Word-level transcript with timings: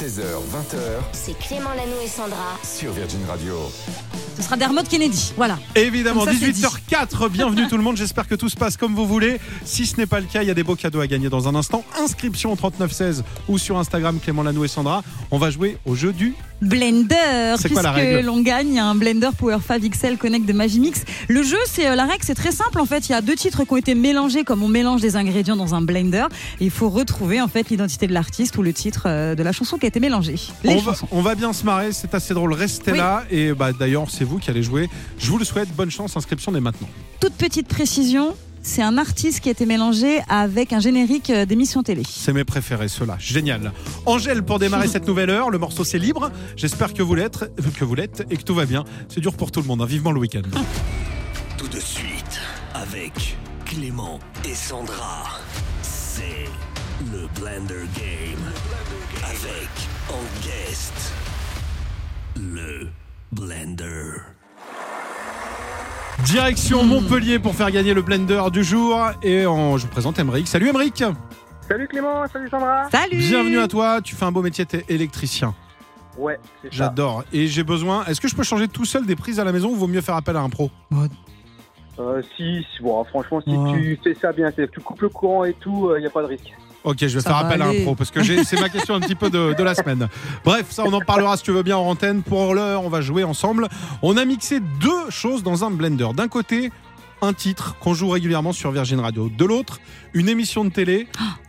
16h, 0.00 0.22
20h 0.22 0.78
C'est 1.12 1.38
Clément 1.38 1.74
Lanou 1.74 2.00
et 2.02 2.08
Sandra. 2.08 2.56
sur 2.62 2.90
Virgin 2.92 3.20
Radio. 3.28 3.54
Ce 4.40 4.46
sera 4.46 4.56
Dermot 4.56 4.82
Kennedy. 4.88 5.34
Voilà. 5.36 5.58
Évidemment, 5.74 6.24
Comme 6.24 6.32
ça, 6.32 6.38
c'est 6.40 6.50
18h04, 6.50 7.28
bienvenue 7.28 7.68
tout 7.68 7.76
le 7.76 7.82
monde, 7.82 7.98
j'espère 7.98 8.26
que 8.26 8.34
tout 8.34 8.48
se 8.48 8.56
passe 8.56 8.78
comme 8.78 8.94
vous 8.94 9.06
voulez. 9.06 9.38
Si 9.66 9.84
ce 9.84 9.98
n'est 9.98 10.06
pas 10.06 10.18
le 10.18 10.24
cas, 10.26 10.40
il 10.42 10.48
y 10.48 10.50
a 10.50 10.54
des 10.54 10.62
beaux 10.62 10.76
cadeaux 10.76 11.00
à 11.00 11.06
gagner 11.06 11.28
dans 11.28 11.46
un 11.46 11.54
instant. 11.54 11.84
Inscription 12.02 12.50
au 12.52 12.56
3916 12.56 13.22
ou 13.48 13.58
sur 13.58 13.78
Instagram 13.78 14.18
Clément 14.18 14.42
Lanou 14.42 14.64
et 14.64 14.68
Sandra. 14.68 15.02
On 15.30 15.36
va 15.36 15.50
jouer 15.50 15.76
au 15.84 15.94
jeu 15.94 16.12
du... 16.14 16.34
Blender, 16.62 17.54
C'est 17.58 17.70
quoi 17.70 17.80
la 17.80 17.90
puisque 17.92 18.06
règle 18.06 18.26
l'on 18.26 18.42
gagne 18.42 18.78
un 18.78 18.94
Blender 18.94 19.30
Power 19.38 19.56
5 19.66 19.80
XL 19.82 20.18
Connect 20.18 20.44
de 20.44 20.52
Magimix. 20.52 21.04
Le 21.28 21.42
jeu, 21.42 21.56
c'est 21.66 21.88
euh, 21.88 21.94
la 21.94 22.04
règle, 22.04 22.22
c'est 22.22 22.34
très 22.34 22.52
simple 22.52 22.78
en 22.80 22.84
fait. 22.84 23.08
Il 23.08 23.12
y 23.12 23.14
a 23.14 23.22
deux 23.22 23.34
titres 23.34 23.64
qui 23.64 23.72
ont 23.72 23.78
été 23.78 23.94
mélangés 23.94 24.44
comme 24.44 24.62
on 24.62 24.68
mélange 24.68 25.00
des 25.00 25.16
ingrédients 25.16 25.56
dans 25.56 25.74
un 25.74 25.80
blender. 25.80 26.26
Et 26.60 26.64
il 26.66 26.70
faut 26.70 26.90
retrouver 26.90 27.40
en 27.40 27.48
fait 27.48 27.70
l'identité 27.70 28.06
de 28.06 28.12
l'artiste 28.12 28.58
ou 28.58 28.62
le 28.62 28.74
titre 28.74 29.04
euh, 29.06 29.34
de 29.34 29.42
la 29.42 29.52
chanson 29.52 29.78
qui 29.78 29.86
a 29.86 29.88
été 29.88 30.00
mélangée. 30.00 30.34
Les 30.62 30.74
On 30.74 30.80
va, 30.80 30.92
chansons. 30.92 31.08
on 31.12 31.22
va 31.22 31.34
bien 31.34 31.54
se 31.54 31.64
marrer, 31.64 31.92
c'est 31.92 32.12
assez 32.14 32.34
drôle, 32.34 32.52
restez 32.52 32.92
Oui. 32.92 32.98
là. 32.98 33.24
Et 33.30 33.54
bah, 33.54 33.72
d'ailleurs, 33.72 34.10
c'est 34.10 34.24
vous 34.30 34.38
qui 34.38 34.50
allez 34.50 34.62
jouer. 34.62 34.88
Je 35.18 35.30
vous 35.30 35.38
le 35.38 35.44
souhaite, 35.44 35.68
bonne 35.74 35.90
chance, 35.90 36.16
inscription 36.16 36.52
dès 36.52 36.60
maintenant. 36.60 36.88
Toute 37.20 37.34
petite 37.34 37.68
précision. 37.68 38.34
C'est 38.62 38.82
un 38.82 38.98
artiste 38.98 39.40
qui 39.40 39.48
a 39.48 39.52
été 39.52 39.64
mélangé 39.64 40.20
avec 40.28 40.74
un 40.74 40.80
générique 40.80 41.30
euh, 41.30 41.46
d'émission 41.46 41.82
télé. 41.82 42.02
C'est 42.06 42.34
mes 42.34 42.44
préférés, 42.44 42.88
ceux-là. 42.88 43.16
Génial. 43.18 43.72
Angèle, 44.04 44.42
pour 44.42 44.58
démarrer 44.58 44.86
cette 44.86 45.06
nouvelle 45.06 45.30
heure, 45.30 45.48
le 45.48 45.56
morceau 45.56 45.82
c'est 45.82 45.98
libre. 45.98 46.30
J'espère 46.56 46.92
que 46.92 47.02
vous 47.02 47.14
l'êtes, 47.14 47.42
euh, 47.42 47.70
que 47.74 47.84
vous 47.84 47.94
l'êtes 47.94 48.26
et 48.30 48.36
que 48.36 48.42
tout 48.42 48.54
va 48.54 48.66
bien. 48.66 48.84
C'est 49.08 49.20
dur 49.20 49.32
pour 49.32 49.50
tout 49.50 49.62
le 49.62 49.66
monde, 49.66 49.80
hein. 49.80 49.86
vivement 49.86 50.12
le 50.12 50.20
week-end. 50.20 50.42
Tout 51.56 51.68
de 51.68 51.80
suite, 51.80 52.40
avec 52.72 53.36
Clément 53.66 54.18
et 54.48 54.54
Sandra, 54.54 55.38
c'est 55.82 56.48
le 57.12 57.28
Blender 57.38 57.86
Game. 57.94 58.52
Avec 59.22 59.68
en 60.08 60.22
guest, 60.42 61.12
le 62.36 62.88
Blender. 63.32 64.12
Direction 66.24 66.84
Montpellier 66.84 67.38
pour 67.38 67.54
faire 67.54 67.70
gagner 67.70 67.94
le 67.94 68.02
blender 68.02 68.42
du 68.52 68.64
jour. 68.64 68.98
Et 69.22 69.46
en- 69.46 69.76
je 69.78 69.86
vous 69.86 69.92
présente 69.92 70.18
Emeric. 70.18 70.48
Salut 70.48 70.68
Emeric 70.68 71.04
Salut 71.68 71.86
Clément, 71.86 72.26
salut 72.32 72.48
Sandra. 72.48 72.90
Salut 72.90 73.18
Bienvenue 73.18 73.60
à 73.60 73.68
toi. 73.68 74.00
Tu 74.02 74.16
fais 74.16 74.24
un 74.24 74.32
beau 74.32 74.42
métier, 74.42 74.66
t'es 74.66 74.84
électricien. 74.88 75.54
Ouais, 76.18 76.40
c'est 76.60 76.68
ça. 76.72 76.76
J'adore. 76.76 77.22
Et 77.32 77.46
j'ai 77.46 77.62
besoin. 77.62 78.04
Est-ce 78.06 78.20
que 78.20 78.26
je 78.26 78.34
peux 78.34 78.42
changer 78.42 78.66
tout 78.66 78.84
seul 78.84 79.06
des 79.06 79.14
prises 79.14 79.38
à 79.38 79.44
la 79.44 79.52
maison 79.52 79.70
ou 79.70 79.76
vaut 79.76 79.86
mieux 79.86 80.00
faire 80.00 80.16
appel 80.16 80.36
à 80.36 80.40
un 80.40 80.48
pro? 80.48 80.68
Euh, 82.00 82.22
si, 82.36 82.66
si, 82.76 82.82
bon, 82.82 83.04
franchement, 83.04 83.40
si 83.42 83.50
Ouais. 83.56 83.72
tu 83.72 84.00
fais 84.02 84.14
ça 84.14 84.32
bien, 84.32 84.50
c'est 84.56 84.68
tu 84.70 84.80
coupes 84.80 85.02
le 85.02 85.08
courant 85.08 85.44
et 85.44 85.52
tout, 85.54 85.92
il 85.96 86.00
n'y 86.00 86.06
a 86.06 86.10
pas 86.10 86.22
de 86.22 86.26
risque. 86.26 86.52
Ok, 86.82 86.96
je 87.00 87.06
vais 87.06 87.20
Ça 87.20 87.30
faire 87.30 87.36
appel 87.38 87.60
à 87.60 87.66
un 87.68 87.82
pro 87.82 87.94
parce 87.94 88.10
que 88.10 88.22
c'est 88.44 88.58
ma 88.60 88.68
question 88.70 88.94
un 88.94 89.00
petit 89.00 89.14
peu 89.14 89.28
de, 89.28 89.54
de 89.56 89.62
la 89.62 89.74
semaine. 89.74 90.08
Bref, 90.44 90.66
ça 90.70 90.84
on 90.86 90.92
en 90.92 91.00
parlera 91.00 91.36
si 91.36 91.42
tu 91.42 91.52
veux 91.52 91.62
bien 91.62 91.76
en 91.76 91.86
antenne. 91.86 92.22
Pour 92.22 92.54
l'heure, 92.54 92.84
on 92.84 92.88
va 92.88 93.00
jouer 93.02 93.22
ensemble. 93.24 93.68
On 94.02 94.16
a 94.16 94.24
mixé 94.24 94.60
deux 94.80 95.10
choses 95.10 95.42
dans 95.42 95.64
un 95.64 95.70
blender. 95.70 96.08
D'un 96.14 96.28
côté, 96.28 96.70
un 97.22 97.32
titre 97.34 97.76
qu'on 97.80 97.92
joue 97.92 98.08
régulièrement 98.08 98.52
sur 98.52 98.70
Virgin 98.70 99.00
Radio. 99.00 99.28
De 99.28 99.44
l'autre, 99.44 99.78
une 100.14 100.28
émission 100.28 100.64
de 100.64 100.70
télé. 100.70 101.06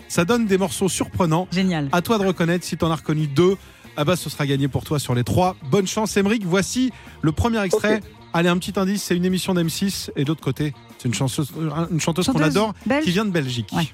Ça 0.10 0.26
donne 0.26 0.46
des 0.46 0.58
morceaux 0.58 0.90
surprenants. 0.90 1.48
Génial. 1.52 1.88
À 1.94 2.02
toi 2.02 2.18
de 2.18 2.26
reconnaître 2.26 2.66
si 2.66 2.76
t'en 2.76 2.92
as 2.92 2.96
reconnu 2.96 3.28
deux. 3.28 3.56
Ah 3.96 4.04
bah 4.04 4.16
ce 4.18 4.30
sera 4.30 4.46
gagné 4.46 4.68
pour 4.68 4.84
toi 4.84 5.00
sur 5.00 5.16
les 5.16 5.24
trois. 5.24 5.56
Bonne 5.70 5.88
chance 5.88 6.16
Emeric. 6.18 6.44
Voici 6.46 6.92
le 7.22 7.32
premier 7.32 7.62
extrait. 7.64 8.02
Allez, 8.34 8.48
un 8.48 8.58
petit 8.58 8.74
indice, 8.80 9.04
c'est 9.04 9.16
une 9.16 9.26
émission 9.26 9.54
d'M6 9.54 10.10
et 10.16 10.24
de 10.24 10.30
l'autre 10.30 10.42
côté, 10.44 10.74
c'est 10.98 11.10
une 11.10 11.14
chanteuse, 11.14 11.52
une 11.92 12.00
chanteuse 12.00 12.28
qu'on 12.28 12.40
adore 12.42 12.74
belge 12.86 13.04
qui 13.04 13.12
vient 13.12 13.26
de 13.26 13.30
Belgique. 13.30 13.68
Ouais. 13.74 13.90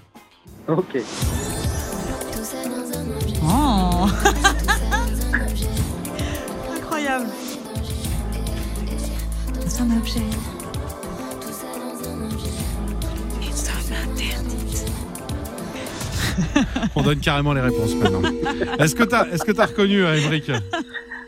Ok. 0.68 1.02
Oh. 3.44 4.08
Incroyable. 6.76 7.28
C'est 9.66 9.82
un 9.82 9.98
objet. 9.98 10.22
On 16.96 17.02
donne 17.02 17.20
carrément 17.20 17.54
les 17.54 17.62
réponses 17.62 17.96
maintenant. 17.96 18.22
Est-ce 18.80 18.96
que 18.96 19.04
t'as, 19.04 19.26
est-ce 19.28 19.44
que 19.44 19.52
t'as 19.52 19.66
reconnu 19.68 20.04
euh, 20.04 20.16
Emeric 20.18 20.50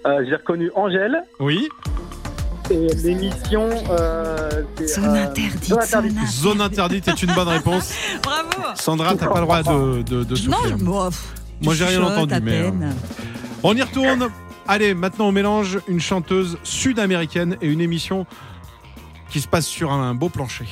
Euh, 0.05 0.23
J'ai 0.27 0.35
reconnu 0.35 0.71
Angèle 0.75 1.23
Oui. 1.39 1.67
Et 2.71 2.87
l'émission. 3.03 3.69
Euh, 3.89 4.63
Zone 4.85 5.05
euh, 5.05 5.25
interdite, 5.27 5.63
Zone 5.65 5.79
interdite. 5.79 6.17
zone 6.17 6.27
Zone 6.27 6.61
interdite 6.61 7.07
est 7.07 7.23
une 7.23 7.33
bonne 7.33 7.47
réponse. 7.47 7.93
Bravo. 8.23 8.49
Sandra, 8.75 9.15
t'as 9.15 9.27
pas 9.27 9.39
le 9.39 9.45
droit 9.45 9.63
de, 9.63 10.01
de, 10.03 10.23
de 10.23 10.47
Non, 10.47 10.57
souffler. 10.57 10.75
pff, 11.09 11.33
Moi, 11.61 11.73
tu 11.73 11.79
j'ai 11.79 11.85
rien 11.85 12.03
entendu, 12.03 12.35
mais, 12.43 12.61
euh. 12.61 12.71
On 13.63 13.75
y 13.75 13.81
retourne. 13.81 14.29
Allez, 14.67 14.93
maintenant 14.93 15.29
on 15.29 15.31
mélange 15.31 15.79
une 15.87 15.99
chanteuse 15.99 16.57
sud-américaine 16.63 17.57
et 17.61 17.67
une 17.67 17.81
émission 17.81 18.27
qui 19.31 19.41
se 19.41 19.47
passe 19.47 19.65
sur 19.65 19.91
un 19.91 20.13
beau 20.13 20.29
plancher. 20.29 20.65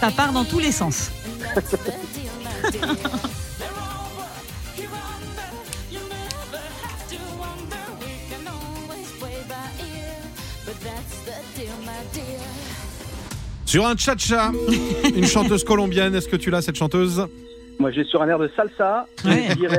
Ça 0.00 0.10
part 0.10 0.32
dans 0.32 0.44
tous 0.44 0.58
les 0.58 0.72
sens. 0.72 1.10
Sur 13.64 13.86
un 13.86 13.96
cha-cha, 13.96 14.52
une 15.16 15.24
chanteuse 15.26 15.64
colombienne. 15.64 16.14
Est-ce 16.14 16.28
que 16.28 16.36
tu 16.36 16.50
l'as 16.50 16.60
cette 16.62 16.76
chanteuse 16.76 17.26
Moi, 17.78 17.90
j'ai 17.90 18.04
sur 18.04 18.20
un 18.22 18.28
air 18.28 18.38
de 18.38 18.50
salsa. 18.54 19.06
Ouais. 19.24 19.46
Je 19.50 19.54
dirais 19.54 19.78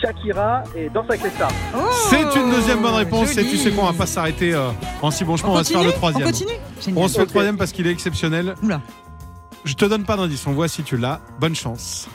Shakira 0.00 0.62
et 0.76 0.88
Danse 0.90 1.06
avec 1.08 1.24
les 1.24 1.30
stars. 1.30 1.50
Oh, 1.76 1.80
C'est 2.08 2.22
une 2.38 2.50
deuxième 2.52 2.80
bonne 2.82 2.94
réponse. 2.94 3.34
joli. 3.34 3.46
Et 3.48 3.50
tu 3.50 3.56
sais 3.56 3.70
quoi, 3.72 3.84
on 3.84 3.90
va 3.90 3.98
pas 3.98 4.06
s'arrêter 4.06 4.54
euh, 4.54 4.68
en 5.02 5.10
si 5.10 5.24
bon 5.24 5.36
chemin. 5.36 5.48
On 5.48 5.52
On, 5.54 5.56
va 5.56 5.64
se 5.64 5.72
faire 5.72 5.82
le 5.82 5.92
troisième. 5.92 6.28
On 6.28 6.30
continue? 6.30 6.52
Génial. 6.80 7.04
On 7.04 7.08
se 7.08 7.14
fait 7.14 7.20
le 7.22 7.26
troisième 7.26 7.56
parce 7.56 7.72
qu'il 7.72 7.86
est 7.86 7.92
exceptionnel. 7.92 8.54
Oula. 8.62 8.80
Je 9.66 9.74
te 9.74 9.84
donne 9.84 10.04
pas 10.04 10.16
d'indice. 10.16 10.46
On 10.46 10.52
voit 10.52 10.68
si 10.68 10.82
tu 10.84 10.96
l'as. 10.96 11.20
Bonne 11.40 11.56
chance. 11.56 12.08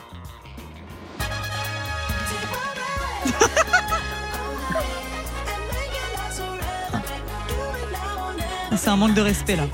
C'est 8.74 8.88
un 8.88 8.96
manque 8.96 9.14
de 9.14 9.20
respect 9.20 9.54
là. 9.54 9.64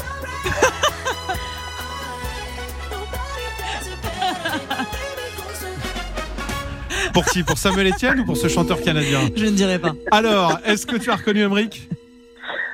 Pour 7.14 7.24
qui? 7.24 7.42
Pour 7.42 7.56
Samuel 7.58 7.88
Etienne 7.88 8.20
ou 8.20 8.24
pour 8.26 8.36
ce 8.36 8.48
chanteur 8.48 8.82
canadien? 8.82 9.30
Je 9.34 9.46
ne 9.46 9.50
dirais 9.50 9.78
pas. 9.78 9.92
Alors, 10.10 10.58
est-ce 10.64 10.84
que 10.84 10.96
tu 10.96 11.10
as 11.10 11.16
reconnu 11.16 11.40
Emeric? 11.42 11.88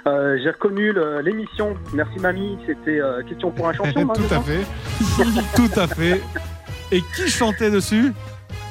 Euh, 0.07 0.37
j'ai 0.43 0.51
reconnu 0.51 0.93
l'émission. 1.23 1.77
Merci 1.93 2.19
mamie. 2.19 2.59
C'était 2.67 3.01
euh, 3.01 3.23
question 3.23 3.51
pour 3.51 3.69
un 3.69 3.73
champion. 3.73 4.11
hein, 4.11 4.13
Tout 4.15 4.35
à 4.35 4.41
fait. 4.41 4.65
Tout 5.57 5.81
à 5.81 5.87
fait. 5.89 6.21
Et 6.93 7.03
qui 7.17 7.29
chantait 7.31 7.71
dessus? 7.71 8.13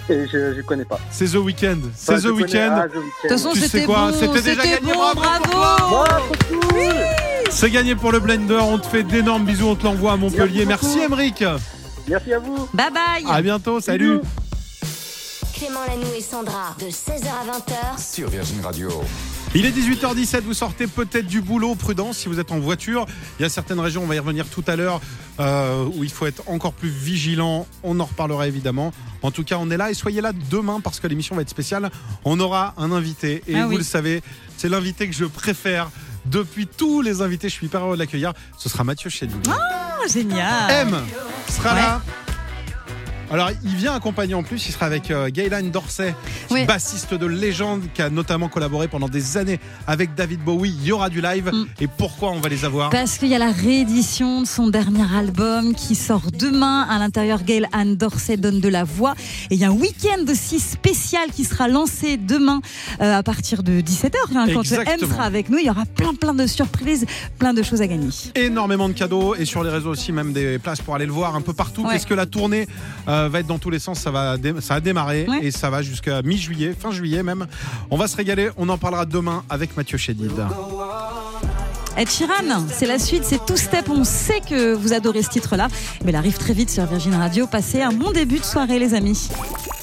Et 0.09 0.27
je, 0.27 0.53
je 0.53 0.61
connais 0.61 0.85
pas. 0.85 0.99
C'est 1.09 1.25
The 1.31 1.35
Weeknd. 1.35 1.77
C'est 1.95 2.11
Enfin, 2.13 2.21
je 2.21 2.27
The 2.27 2.31
Weeknd. 2.33 2.69
ah, 2.75 2.87
De 2.87 2.93
toute 2.93 3.29
façon, 3.29 3.51
Tu 3.53 3.59
sais 3.61 3.67
c'était 3.67 3.85
quoi? 3.85 4.11
bon. 4.11 4.17
C'était 4.19 4.41
déjà 4.41 4.63
gagné, 4.63 4.93
bon, 4.93 5.13
bravo 5.15 5.43
pour 5.43 5.59
bravo. 5.59 6.05
C'est 7.49 7.69
gagné 7.71 7.95
pour 7.95 8.11
le 8.11 8.19
Blender. 8.19 8.59
On 8.61 8.77
te 8.77 8.85
fait 8.87 9.03
d'énormes 9.03 9.45
bisous. 9.45 9.67
On 9.67 9.75
te 9.75 9.85
l'envoie 9.85 10.13
à 10.13 10.17
Montpellier. 10.17 10.65
Merci. 10.65 10.99
Emeric. 10.99 11.43
Merci 12.07 12.33
à 12.33 12.39
vous. 12.39 12.67
Bye 12.73 12.91
bye. 12.91 13.25
À 13.31 13.41
bientôt. 13.41 13.79
Salut. 13.79 14.19
Clément 15.55 15.79
Lanou 15.87 16.07
et 16.17 16.21
Sandra. 16.21 16.75
De 16.79 16.85
16h 16.85 17.25
à 17.27 17.57
20h. 17.57 18.13
Sur 18.13 18.29
Virgin 18.29 18.61
Radio. 18.63 18.89
Il 19.55 19.67
est 19.67 19.71
18h17, 19.71 20.41
vous 20.41 20.55
sortez 20.55 20.87
peut-être 20.87 21.27
du 21.27 21.39
boulot, 21.41 21.75
prudence 21.75 22.17
si 22.17 22.27
vous 22.27 22.39
êtes 22.39 22.51
en 22.51 22.57
voiture. 22.59 23.05
Il 23.39 23.43
y 23.43 23.45
a 23.45 23.49
certaines 23.49 23.79
régions, 23.79 24.01
on 24.03 24.07
va 24.07 24.15
y 24.15 24.19
revenir 24.19 24.47
tout 24.47 24.63
à 24.65 24.75
l'heure, 24.75 24.99
euh, 25.39 25.85
où 25.95 26.03
il 26.03 26.09
faut 26.09 26.25
être 26.25 26.41
encore 26.47 26.73
plus 26.73 26.89
vigilant. 26.89 27.67
On 27.83 27.99
en 27.99 28.05
reparlera 28.05 28.47
évidemment. 28.47 28.91
En 29.21 29.29
tout 29.29 29.43
cas, 29.43 29.57
on 29.59 29.69
est 29.69 29.77
là 29.77 29.91
et 29.91 29.93
soyez 29.93 30.21
là 30.21 30.31
demain 30.49 30.79
parce 30.83 30.99
que 30.99 31.05
l'émission 31.05 31.35
va 31.35 31.43
être 31.43 31.49
spéciale. 31.51 31.91
On 32.25 32.39
aura 32.39 32.73
un 32.77 32.91
invité 32.91 33.43
et 33.47 33.55
Ah 33.55 33.65
vous 33.65 33.71
oui. 33.73 33.77
le 33.77 33.83
savez, 33.83 34.23
c'est 34.57 34.69
l'invité 34.69 35.07
que 35.07 35.13
je 35.13 35.25
préfère. 35.25 35.89
Depuis 36.25 36.65
tous 36.65 37.01
les 37.01 37.21
invités, 37.21 37.47
je 37.47 37.53
suis 37.53 37.67
hyper 37.67 37.81
heureux 37.81 37.95
de 37.95 37.99
l'accueillir. 37.99 38.33
Ce 38.57 38.69
sera 38.69 38.83
Mathieu 38.83 39.11
Chédid. 39.11 39.37
Oh, 39.47 40.07
génial. 40.11 40.71
M 40.87 40.97
sera 41.47 41.73
Ouais. 41.75 41.81
là. 41.81 42.01
Alors, 43.33 43.49
il 43.63 43.75
vient 43.75 43.93
accompagner 43.95 44.35
en 44.35 44.43
plus, 44.43 44.67
il 44.67 44.71
sera 44.71 44.85
avec 44.85 45.09
euh, 45.09 45.27
Gaylan 45.29 45.63
Dorsey, 45.63 46.13
Oui. 46.51 46.65
bassiste 46.65 47.15
de 47.15 47.25
légende 47.25 47.81
qui 47.95 48.03
a 48.03 48.11
notamment 48.11 48.47
collaboré 48.47 48.87
pendant 48.87 49.09
des 49.09 49.37
années 49.37 49.59
avec 49.87 50.13
David 50.13 50.41
Bowie. 50.41 50.75
Il 50.81 50.85
y 50.85 50.91
aura 50.91 51.09
du 51.09 51.19
live. 51.19 51.49
Mm. 51.51 51.65
Et 51.81 51.87
pourquoi 51.87 52.29
on 52.31 52.39
va 52.39 52.47
les 52.49 52.63
avoir? 52.63 52.91
Parce 52.91 53.17
qu'il 53.17 53.29
y 53.29 53.35
a 53.35 53.39
la 53.39 53.51
réédition 53.51 54.41
de 54.41 54.45
son 54.47 54.67
dernier 54.67 55.05
album 55.17 55.73
qui 55.73 55.95
sort 55.95 56.29
demain. 56.31 56.83
À 56.87 56.99
l'intérieur, 56.99 57.41
Gail 57.43 57.67
Anne 57.73 57.95
Dorsey 57.95 58.37
donne 58.37 58.59
de 58.59 58.69
la 58.69 58.83
voix. 58.83 59.15
Et 59.49 59.55
il 59.55 59.59
y 59.59 59.65
a 59.65 59.69
un 59.69 59.71
week-end 59.71 60.23
aussi 60.29 60.59
spécial 60.59 61.31
qui 61.35 61.43
sera 61.43 61.67
lancé 61.67 62.17
demain 62.17 62.61
euh, 63.01 63.17
à 63.17 63.23
partir 63.23 63.63
de 63.63 63.81
17h. 63.81 64.11
hein, 64.35 64.45
quand 64.53 64.61
M 64.71 64.99
sera 65.09 65.23
avec 65.23 65.49
nous, 65.49 65.57
il 65.57 65.65
y 65.65 65.69
aura 65.71 65.85
plein 65.85 66.13
plein 66.13 66.35
de 66.35 66.45
surprises, 66.45 67.07
plein 67.39 67.55
de 67.55 67.63
choses 67.63 67.81
à 67.81 67.87
gagner. 67.87 68.09
énormément 68.35 68.87
de 68.89 68.93
cadeaux 68.93 69.33
et 69.33 69.45
sur 69.45 69.63
les 69.63 69.71
réseaux 69.71 69.89
aussi 69.89 70.11
même 70.11 70.33
des 70.33 70.59
places 70.59 70.81
pour 70.81 70.93
aller 70.93 71.07
le 71.07 71.11
voir 71.11 71.35
un 71.35 71.41
peu 71.41 71.53
partout 71.53 71.81
Ouais. 71.83 71.93
parce 71.93 72.05
que 72.05 72.13
la 72.13 72.27
tournée 72.27 72.67
euh, 73.07 73.22
va 73.29 73.39
être 73.39 73.47
dans 73.47 73.59
tous 73.59 73.69
les 73.69 73.79
sens 73.79 73.99
ça 73.99 74.11
va 74.11 74.35
ça 74.61 74.75
a 74.75 74.79
démarré 74.79 75.25
Ouais. 75.27 75.39
et 75.45 75.51
ça 75.51 75.69
va 75.69 75.81
jusqu'à 75.81 76.21
mi-juillet 76.21 76.75
fin 76.77 76.91
juillet 76.91 77.23
même 77.23 77.45
on 77.91 77.97
va 77.97 78.07
se 78.07 78.15
régaler 78.17 78.49
on 78.57 78.67
en 78.69 78.77
parlera 78.77 79.05
demain 79.05 79.43
avec 79.49 79.75
Mathieu 79.77 79.97
Chédid 79.97 80.31
Ed 81.95 82.09
Sheeran, 82.09 82.65
c'est 82.71 82.87
la 82.87 82.97
suite, 82.97 83.23
c'est 83.23 83.45
Two 83.45 83.55
Step. 83.55 83.87
On 83.87 84.03
sait 84.03 84.39
que 84.49 84.73
vous 84.73 84.93
adorez 84.93 85.21
ce 85.21 85.29
titre-là. 85.29 85.67
Mais 86.03 86.11
il 86.11 86.15
arrive 86.15 86.37
très 86.39 86.53
vite 86.53 86.71
sur 86.71 86.83
Virgin 86.87 87.13
Radio. 87.13 87.45
Passez 87.45 87.83
un 87.83 87.91
bon 87.91 88.11
début 88.11 88.39
de 88.39 88.43
soirée, 88.43 88.79
les 88.79 88.95
amis. 88.95 89.29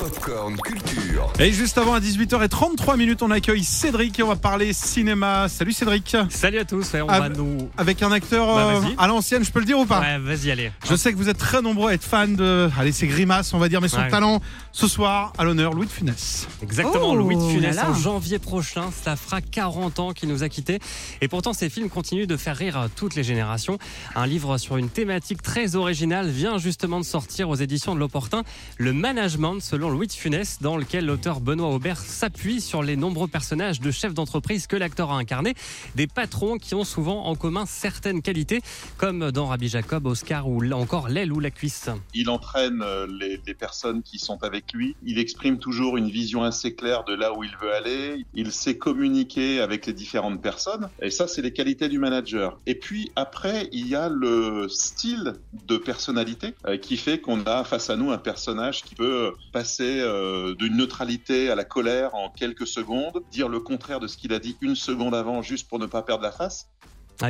Popcorn 0.00 0.56
Culture. 0.56 1.30
et 1.38 1.52
juste 1.52 1.76
avant 1.76 1.92
à 1.92 2.00
18h33 2.00 2.96
minutes 2.96 3.20
on 3.22 3.30
accueille 3.30 3.62
Cédric 3.62 4.18
et 4.18 4.22
on 4.22 4.28
va 4.28 4.36
parler 4.36 4.72
cinéma 4.72 5.46
salut 5.50 5.72
Cédric 5.72 6.16
Salut 6.30 6.58
à 6.58 6.64
tous, 6.64 6.94
ouais, 6.94 7.02
on 7.02 7.06
va 7.06 7.28
nous. 7.28 7.68
avec 7.76 8.02
un 8.02 8.10
acteur 8.10 8.46
Bah, 8.46 8.60
euh, 8.76 8.80
à 8.96 9.06
l'ancienne 9.08 9.44
je 9.44 9.50
peux 9.50 9.58
le 9.60 9.66
dire 9.66 9.78
ou 9.78 9.84
pas 9.84 10.00
Ouais, 10.00 10.18
vas-y, 10.18 10.50
allez. 10.50 10.72
je 10.88 10.94
sais 10.96 11.12
que 11.12 11.18
vous 11.18 11.28
êtes 11.28 11.36
très 11.36 11.60
nombreux 11.60 11.90
à 11.90 11.94
être 11.94 12.02
fans 12.04 12.26
de 12.28 12.70
allez 12.78 12.92
c'est 12.92 13.06
Grimace 13.08 13.52
on 13.52 13.58
va 13.58 13.68
dire 13.68 13.82
mais 13.82 13.88
son 13.88 13.98
Ouais. 14.00 14.08
talent 14.08 14.40
ce 14.72 14.88
soir 14.88 15.34
à 15.36 15.44
l'honneur 15.44 15.74
Louis 15.74 15.84
de 15.86 15.92
Funès 15.92 16.48
Exactement, 16.62 17.10
Oh 17.10 17.14
Louis 17.16 17.36
de 17.36 17.42
Funès 17.42 17.76
là 17.76 17.82
là. 17.82 17.90
en 17.90 17.94
janvier 17.94 18.38
prochain, 18.38 18.84
cela 19.04 19.16
fera 19.16 19.42
40 19.42 19.98
ans 19.98 20.12
qu'il 20.12 20.28
nous 20.30 20.42
a 20.42 20.48
quittés. 20.48 20.78
Et 21.20 21.28
pourtant, 21.28 21.52
ces 21.52 21.68
films 21.68 21.90
continuent 21.90 22.26
de 22.26 22.36
faire 22.36 22.56
rire 22.56 22.88
toutes 22.96 23.14
les 23.16 23.24
générations. 23.24 23.78
Un 24.14 24.26
livre 24.26 24.56
sur 24.58 24.76
une 24.76 24.88
thématique 24.88 25.42
très 25.42 25.74
originale 25.76 26.28
vient 26.30 26.56
justement 26.58 27.00
de 27.00 27.04
sortir 27.04 27.48
aux 27.50 27.56
éditions 27.56 27.94
de 27.94 28.00
l'Opportun, 28.00 28.42
Le 28.78 28.92
Management 28.92 29.60
selon 29.60 29.89
Louis 29.90 30.06
de 30.06 30.12
Funès, 30.12 30.58
dans 30.60 30.76
lequel 30.76 31.06
l'auteur 31.06 31.40
Benoît 31.40 31.68
Aubert 31.68 31.98
s'appuie 31.98 32.60
sur 32.60 32.82
les 32.82 32.96
nombreux 32.96 33.28
personnages 33.28 33.80
de 33.80 33.90
chefs 33.90 34.14
d'entreprise 34.14 34.66
que 34.66 34.76
l'acteur 34.76 35.10
a 35.10 35.16
incarnés, 35.16 35.54
des 35.94 36.06
patrons 36.06 36.58
qui 36.58 36.74
ont 36.74 36.84
souvent 36.84 37.26
en 37.26 37.34
commun 37.34 37.66
certaines 37.66 38.22
qualités, 38.22 38.60
comme 38.96 39.30
dans 39.30 39.46
Rabbi 39.46 39.68
Jacob, 39.68 40.06
Oscar 40.06 40.48
ou 40.48 40.62
encore 40.72 41.08
l'aile 41.08 41.32
ou 41.32 41.40
la 41.40 41.50
cuisse. 41.50 41.88
Il 42.14 42.30
entraîne 42.30 42.82
euh, 42.82 43.06
les, 43.08 43.40
les 43.46 43.54
personnes 43.54 44.02
qui 44.02 44.18
sont 44.18 44.42
avec 44.42 44.72
lui. 44.72 44.96
Il 45.04 45.18
exprime 45.18 45.58
toujours 45.58 45.96
une 45.96 46.08
vision 46.08 46.42
assez 46.42 46.74
claire 46.74 47.04
de 47.04 47.14
là 47.14 47.32
où 47.32 47.44
il 47.44 47.56
veut 47.60 47.72
aller. 47.72 48.24
Il 48.34 48.52
sait 48.52 48.76
communiquer 48.76 49.60
avec 49.60 49.86
les 49.86 49.92
différentes 49.92 50.40
personnes. 50.40 50.88
Et 51.02 51.10
ça, 51.10 51.26
c'est 51.26 51.42
les 51.42 51.52
qualités 51.52 51.88
du 51.88 51.98
manager. 51.98 52.58
Et 52.66 52.74
puis 52.74 53.10
après, 53.16 53.68
il 53.72 53.88
y 53.88 53.94
a 53.94 54.08
le 54.08 54.68
style 54.68 55.34
de 55.66 55.76
personnalité 55.76 56.54
euh, 56.66 56.76
qui 56.76 56.96
fait 56.96 57.20
qu'on 57.20 57.44
a 57.46 57.64
face 57.64 57.90
à 57.90 57.96
nous 57.96 58.10
un 58.10 58.18
personnage 58.18 58.82
qui 58.82 58.94
peut 58.94 59.32
passer 59.52 59.79
euh, 59.82 60.54
d'une 60.54 60.76
neutralité 60.76 61.50
à 61.50 61.54
la 61.54 61.64
colère 61.64 62.14
en 62.14 62.30
quelques 62.30 62.66
secondes, 62.66 63.22
dire 63.30 63.48
le 63.48 63.60
contraire 63.60 64.00
de 64.00 64.06
ce 64.06 64.16
qu'il 64.16 64.32
a 64.32 64.38
dit 64.38 64.56
une 64.60 64.76
seconde 64.76 65.14
avant 65.14 65.42
juste 65.42 65.68
pour 65.68 65.78
ne 65.78 65.86
pas 65.86 66.02
perdre 66.02 66.22
la 66.22 66.32
face. 66.32 66.70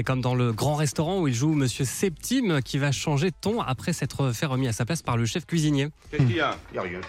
Comme 0.07 0.21
dans 0.21 0.37
le 0.37 0.53
grand 0.53 0.77
restaurant 0.77 1.21
où 1.21 1.27
il 1.27 1.35
joue 1.35 1.53
Monsieur 1.53 1.85
Septime 1.85 2.63
qui 2.63 2.79
va 2.79 2.93
changer 2.93 3.31
de 3.31 3.37
ton 3.39 3.61
après 3.61 3.93
s'être 3.93 4.31
fait 4.33 4.47
remis 4.47 4.69
à 4.69 4.73
sa 4.73 4.85
place 4.85 5.03
par 5.03 5.17
le 5.17 5.27
chef 5.27 5.47
cuisinier. 5.47 5.89
Qu'est-ce 6.11 6.23
qu'il 6.23 6.37
y 6.37 6.41
a 6.41 6.57
Il 6.71 6.75
n'y 6.75 6.79
a 6.79 6.83
rien, 6.83 7.01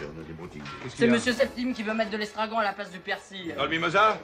C'est 0.96 1.08
Monsieur 1.08 1.32
Septime 1.32 1.74
qui 1.74 1.84
veut 1.84 1.94
mettre 1.94 2.10
de 2.10 2.18
l'estragon 2.18 2.58
à 2.58 2.64
la 2.64 2.74
place 2.74 2.92
du 2.92 2.98
persil. 2.98 3.54
Dans 3.56 3.64
le 3.66 3.70
mimosa 3.70 4.20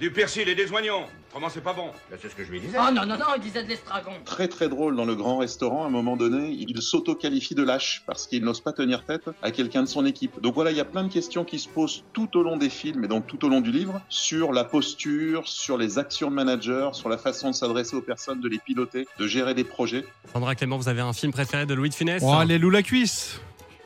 Du 0.00 0.10
persil 0.10 0.48
et 0.48 0.54
des 0.56 0.70
oignons. 0.72 1.04
Comment 1.32 1.48
c'est 1.48 1.62
pas 1.62 1.72
bon 1.72 1.90
C'est 2.20 2.28
ce 2.28 2.34
que 2.34 2.44
je 2.44 2.50
lui 2.50 2.60
disais. 2.60 2.76
Oh 2.78 2.92
non, 2.92 3.06
non, 3.06 3.16
non, 3.16 3.24
il 3.36 3.42
disait 3.42 3.62
de 3.62 3.68
l'estragon. 3.68 4.10
très 4.26 4.48
très 4.48 4.68
drôle 4.68 4.96
dans 4.96 5.06
le 5.06 5.14
grand 5.14 5.38
restaurant. 5.38 5.84
À 5.84 5.86
un 5.86 5.90
moment 5.90 6.16
donné, 6.16 6.50
il 6.50 6.82
s'auto-qualifie 6.82 7.54
de 7.54 7.62
lâche 7.62 8.02
parce 8.06 8.26
qu'il 8.26 8.44
n'ose 8.44 8.60
pas 8.60 8.72
tenir 8.72 9.04
tête 9.06 9.30
à 9.42 9.50
quelqu'un 9.50 9.82
de 9.82 9.88
son 9.88 10.04
équipe. 10.04 10.42
Donc 10.42 10.54
voilà, 10.54 10.72
il 10.72 10.76
y 10.76 10.80
a 10.80 10.84
plein 10.84 11.04
de 11.04 11.12
questions 11.12 11.44
qui 11.44 11.58
se 11.58 11.68
posent 11.68 12.04
tout 12.12 12.36
au 12.36 12.42
long 12.42 12.58
des 12.58 12.68
films 12.68 13.04
et 13.04 13.08
donc 13.08 13.26
tout 13.26 13.42
au 13.46 13.48
long 13.48 13.62
du 13.62 13.70
livre 13.72 14.02
sur 14.10 14.52
la 14.52 14.64
posture, 14.64 15.48
sur 15.48 15.78
les 15.78 15.98
actions 15.98 16.30
de 16.30 16.34
manager, 16.34 16.94
sur 16.94 17.08
la 17.08 17.16
façon 17.16 17.50
de 17.50 17.54
s'adresser 17.54 17.91
aux 17.96 18.00
personnes, 18.02 18.40
de 18.40 18.48
les 18.48 18.58
piloter, 18.58 19.06
de 19.18 19.26
gérer 19.26 19.54
des 19.54 19.64
projets. 19.64 20.04
Sandra 20.32 20.54
Clément, 20.54 20.76
vous 20.78 20.88
avez 20.88 21.00
un 21.00 21.12
film 21.12 21.32
préféré 21.32 21.66
de 21.66 21.74
Louis 21.74 21.90
de 21.90 21.94
Funès 21.94 22.22
oh 22.24 22.42
les 22.46 22.58
loups 22.58 22.70
la 22.70 22.82
cuisse 22.82 23.40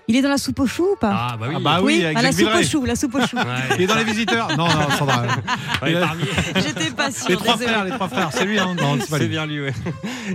Il 0.08 0.14
est 0.16 0.22
dans 0.22 0.28
la 0.28 0.38
soupe 0.38 0.60
au 0.60 0.66
chou 0.66 0.86
ou 0.92 0.96
pas 0.96 1.30
Ah 1.32 1.36
bah 1.38 1.46
oui. 1.48 1.54
Ah 1.56 1.60
bah 1.60 1.80
oui, 1.82 2.04
avec 2.04 2.16
à 2.16 2.22
la 2.22 2.32
soupe 2.32 2.54
au 2.54 2.62
chou, 2.62 2.84
la 2.84 2.94
soupe 2.96 3.14
au 3.16 3.20
chou. 3.26 3.36
il 3.76 3.82
est 3.82 3.86
dans 3.86 3.96
les 3.96 4.04
visiteurs 4.04 4.48
non 4.56 4.66
non 4.68 4.90
Sandra 4.96 5.22
Ouais, 5.82 6.00
parmi- 6.00 6.24
J'étais 6.64 6.90
pas 6.90 7.10
sûre. 7.10 7.28
les 7.28 7.36
trois 7.36 7.56
frères 7.56 7.84
les 7.84 7.90
trois 7.90 8.08
frères 8.08 8.30
c'est 8.32 8.44
lui 8.44 8.58
hein 8.58 8.74
non 8.78 8.98
c'est 9.00 9.26
bien 9.28 9.46
lui, 9.46 9.60
ouais. 9.60 9.72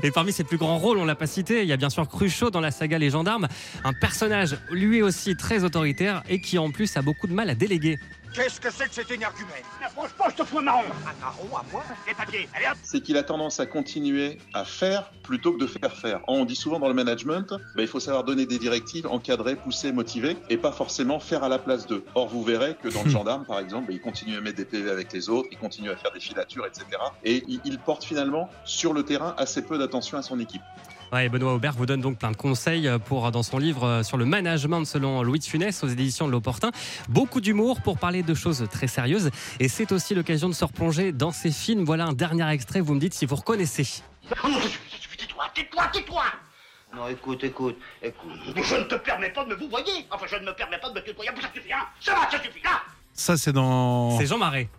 Et 0.04 0.12
parmi 0.12 0.32
ses 0.34 0.44
plus 0.44 0.58
grands 0.58 0.78
rôles, 0.78 0.98
on 0.98 1.06
l'a 1.06 1.16
pas 1.16 1.28
cité, 1.28 1.62
il 1.62 1.68
y 1.68 1.74
a 1.74 1.78
bien 1.78 1.90
sûr 1.90 2.08
Cruchot 2.08 2.50
dans 2.50 2.60
la 2.62 2.72
saga 2.72 2.98
Les 2.98 3.10
Gendarmes, 3.12 3.48
un 3.84 3.94
personnage 3.94 4.58
lui 4.72 5.02
aussi 5.02 5.36
très 5.36 5.64
autoritaire 5.64 6.22
et 6.30 6.42
qui 6.42 6.58
en 6.58 6.72
plus 6.72 6.96
a 6.98 7.02
beaucoup 7.02 7.28
de 7.28 7.34
mal 7.34 7.50
à 7.50 7.56
déléguer. 7.56 7.98
Qu'est-ce 8.34 8.62
que 8.62 8.72
c'est 8.72 8.88
que 8.88 8.94
cet 8.94 9.12
énergumène? 9.12 9.64
N'approche 9.82 10.12
pas, 10.12 10.30
je 10.30 10.36
te 10.36 10.44
fous 10.44 10.60
un 10.60 10.62
marron 10.62 10.84
Un 10.84 11.20
marron 11.20 11.58
à 11.58 11.66
moi? 11.70 11.84
Les 12.08 12.14
papiers, 12.14 12.48
allez 12.54 12.68
hop 12.68 12.78
C'est 12.82 13.02
qu'il 13.02 13.18
a 13.18 13.24
tendance 13.24 13.60
à 13.60 13.66
continuer 13.66 14.38
à 14.54 14.64
faire 14.64 15.12
plutôt 15.22 15.54
que 15.54 15.60
de 15.60 15.68
faire 15.68 15.94
faire. 15.94 16.22
On 16.28 16.46
dit 16.46 16.56
souvent 16.56 16.80
dans 16.80 16.88
le 16.88 16.94
management, 16.94 17.54
ben, 17.76 17.82
il 17.82 17.88
faut 17.88 18.00
savoir 18.00 18.24
donner 18.24 18.46
des 18.46 18.58
directives, 18.58 19.06
encadrer, 19.08 19.58
pousser, 19.58 19.92
motiver, 19.92 20.38
et 20.50 20.58
pas 20.58 20.72
forcément 20.72 21.20
faire 21.20 21.44
à 21.44 21.50
la 21.50 21.60
place 21.60 21.88
d'eux. 21.88 22.06
Or, 22.16 22.30
vous 22.30 22.44
verrez 22.44 22.76
que 22.82 22.88
dans 22.88 23.04
le 23.04 23.10
gendarme, 23.18 23.46
par 23.46 23.60
exemple, 23.60 23.88
ben, 23.88 23.96
il 23.96 24.02
continue 24.02 24.38
à 24.38 24.42
mettre 24.42 24.58
des 24.58 24.66
PV 24.66 24.90
avec 24.90 25.12
les 25.12 25.30
autres, 25.30 25.50
il 25.52 25.58
continue 25.58 25.90
à 25.90 25.98
faire 25.98 26.12
des 26.14 26.22
filatures, 26.22 26.66
etc. 26.66 26.86
Et 27.26 27.44
il, 27.50 27.60
il 27.66 27.80
porte 27.80 28.06
finalement 28.06 28.50
sur 28.64 28.94
le 28.94 29.04
terrain 29.04 29.36
assez 29.38 29.62
peu 29.62 29.78
d'attention 29.78 30.18
à 30.18 30.22
son 30.22 30.40
équipe. 30.40 30.62
Ouais, 31.12 31.26
et 31.26 31.30
Benoît 31.30 31.54
Aubert 31.54 31.74
vous 31.74 31.86
donne 31.86 32.00
donc 32.00 32.18
plein 32.20 32.32
de 32.32 32.38
conseils 32.38 32.90
pour 33.06 33.30
dans 33.32 33.44
son 33.44 33.58
livre 33.58 33.84
euh, 33.84 34.04
sur 34.04 34.16
le 34.18 34.24
management 34.26 34.86
selon 34.86 35.24
Louis 35.24 35.40
de 35.40 35.44
Funès 35.44 35.84
aux 35.84 35.88
éditions 35.90 36.26
de 36.26 36.32
l'Opportun. 36.32 36.72
Beaucoup 37.10 37.42
d'humour 37.42 37.82
pour 37.82 37.98
parler 37.98 38.24
de 38.24 38.34
choses 38.34 38.66
très 38.72 38.88
sérieuses 38.88 39.30
et 39.60 39.68
c'est 39.68 39.92
aussi 39.92 40.16
l'occasion 40.16 40.48
de 40.48 40.54
se 40.54 40.64
replonger 40.64 41.12
dans 41.12 41.32
ces 41.32 41.52
films. 41.52 41.84
Voilà 41.84 42.06
un 42.06 42.14
dernier 42.14 42.50
extrait, 42.52 42.80
vous 42.80 42.94
me 42.94 43.00
dites 43.00 43.14
si 43.14 43.26
vous 43.26 43.36
reconnaissez. 43.36 43.84
Tais-toi, 44.30 45.44
tais-toi, 45.54 45.84
tais-toi 45.92 46.24
Non, 46.96 47.08
écoute, 47.10 47.44
écoute, 47.44 47.78
écoute. 48.02 48.32
Je 48.56 48.76
ne 48.76 48.84
te 48.84 48.96
permets 48.96 49.32
pas 49.32 49.44
de 49.44 49.50
me 49.50 49.56
vous 49.56 49.68
voyez 49.70 50.06
Enfin, 50.12 50.26
je 50.30 50.38
ne 50.38 50.46
me 50.46 50.54
permets 50.56 50.80
pas 50.80 50.90
de 50.90 50.96
me 50.96 51.04
tutoyer, 51.04 51.30
ça 51.42 51.50
suffit, 51.54 51.74
hein 51.74 51.86
Ça 52.00 52.14
va, 52.14 52.32
ça 52.32 52.42
suffit, 52.42 52.64
là 52.64 52.82
ça 53.14 53.36
c'est 53.36 53.52
dans 53.52 54.18
C'est 54.18 54.26
Jean 54.26 54.38
Marais. 54.38 54.70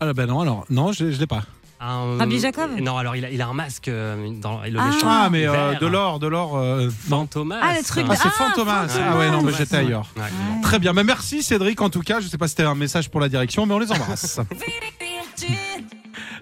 ah 0.00 0.12
ben 0.12 0.26
non 0.26 0.40
alors 0.40 0.66
non 0.70 0.90
je, 0.92 1.12
je 1.12 1.20
l'ai 1.20 1.26
pas 1.28 1.44
Un- 1.86 2.16
Rabbi 2.18 2.40
Jacob 2.40 2.70
Non, 2.80 2.96
alors 2.96 3.14
il 3.16 3.24
a, 3.24 3.30
il 3.30 3.40
a 3.42 3.46
un 3.46 3.52
masque 3.52 3.88
euh, 3.88 4.30
dans 4.40 4.60
le 4.62 4.78
Ah. 4.78 4.86
méchant. 4.86 5.06
ah 5.08 5.28
mais 5.30 5.46
euh, 5.46 5.74
de 5.74 5.86
l'or 5.86 6.18
de 6.18 6.26
l'or 6.26 6.56
euh, 6.56 6.88
non 7.08 7.18
Fantomas. 7.20 7.58
Ah, 7.62 7.74
le 7.78 7.84
truc 7.84 8.06
ah 8.08 8.14
c'est 8.16 8.28
Ah, 8.28 8.30
Fantomas 8.30 8.88
Fantomas. 8.88 9.08
ah 9.12 9.18
ouais 9.18 9.30
non 9.30 9.42
mais 9.42 9.52
j'étais 9.52 9.76
ailleurs 9.76 10.06
Ouais. 10.16 10.22
très 10.62 10.78
bien 10.78 10.92
mais 10.92 11.04
merci 11.04 11.42
Cédric 11.42 11.80
en 11.80 11.90
tout 11.90 12.00
cas 12.02 12.20
je 12.20 12.28
sais 12.28 12.38
pas 12.38 12.46
si 12.48 12.52
c'était 12.52 12.62
un 12.68 12.74
message 12.74 13.10
pour 13.10 13.20
la 13.20 13.28
direction 13.28 13.66
mais 13.66 13.74
on 13.74 13.78
les 13.78 13.92
embrasse 13.92 14.40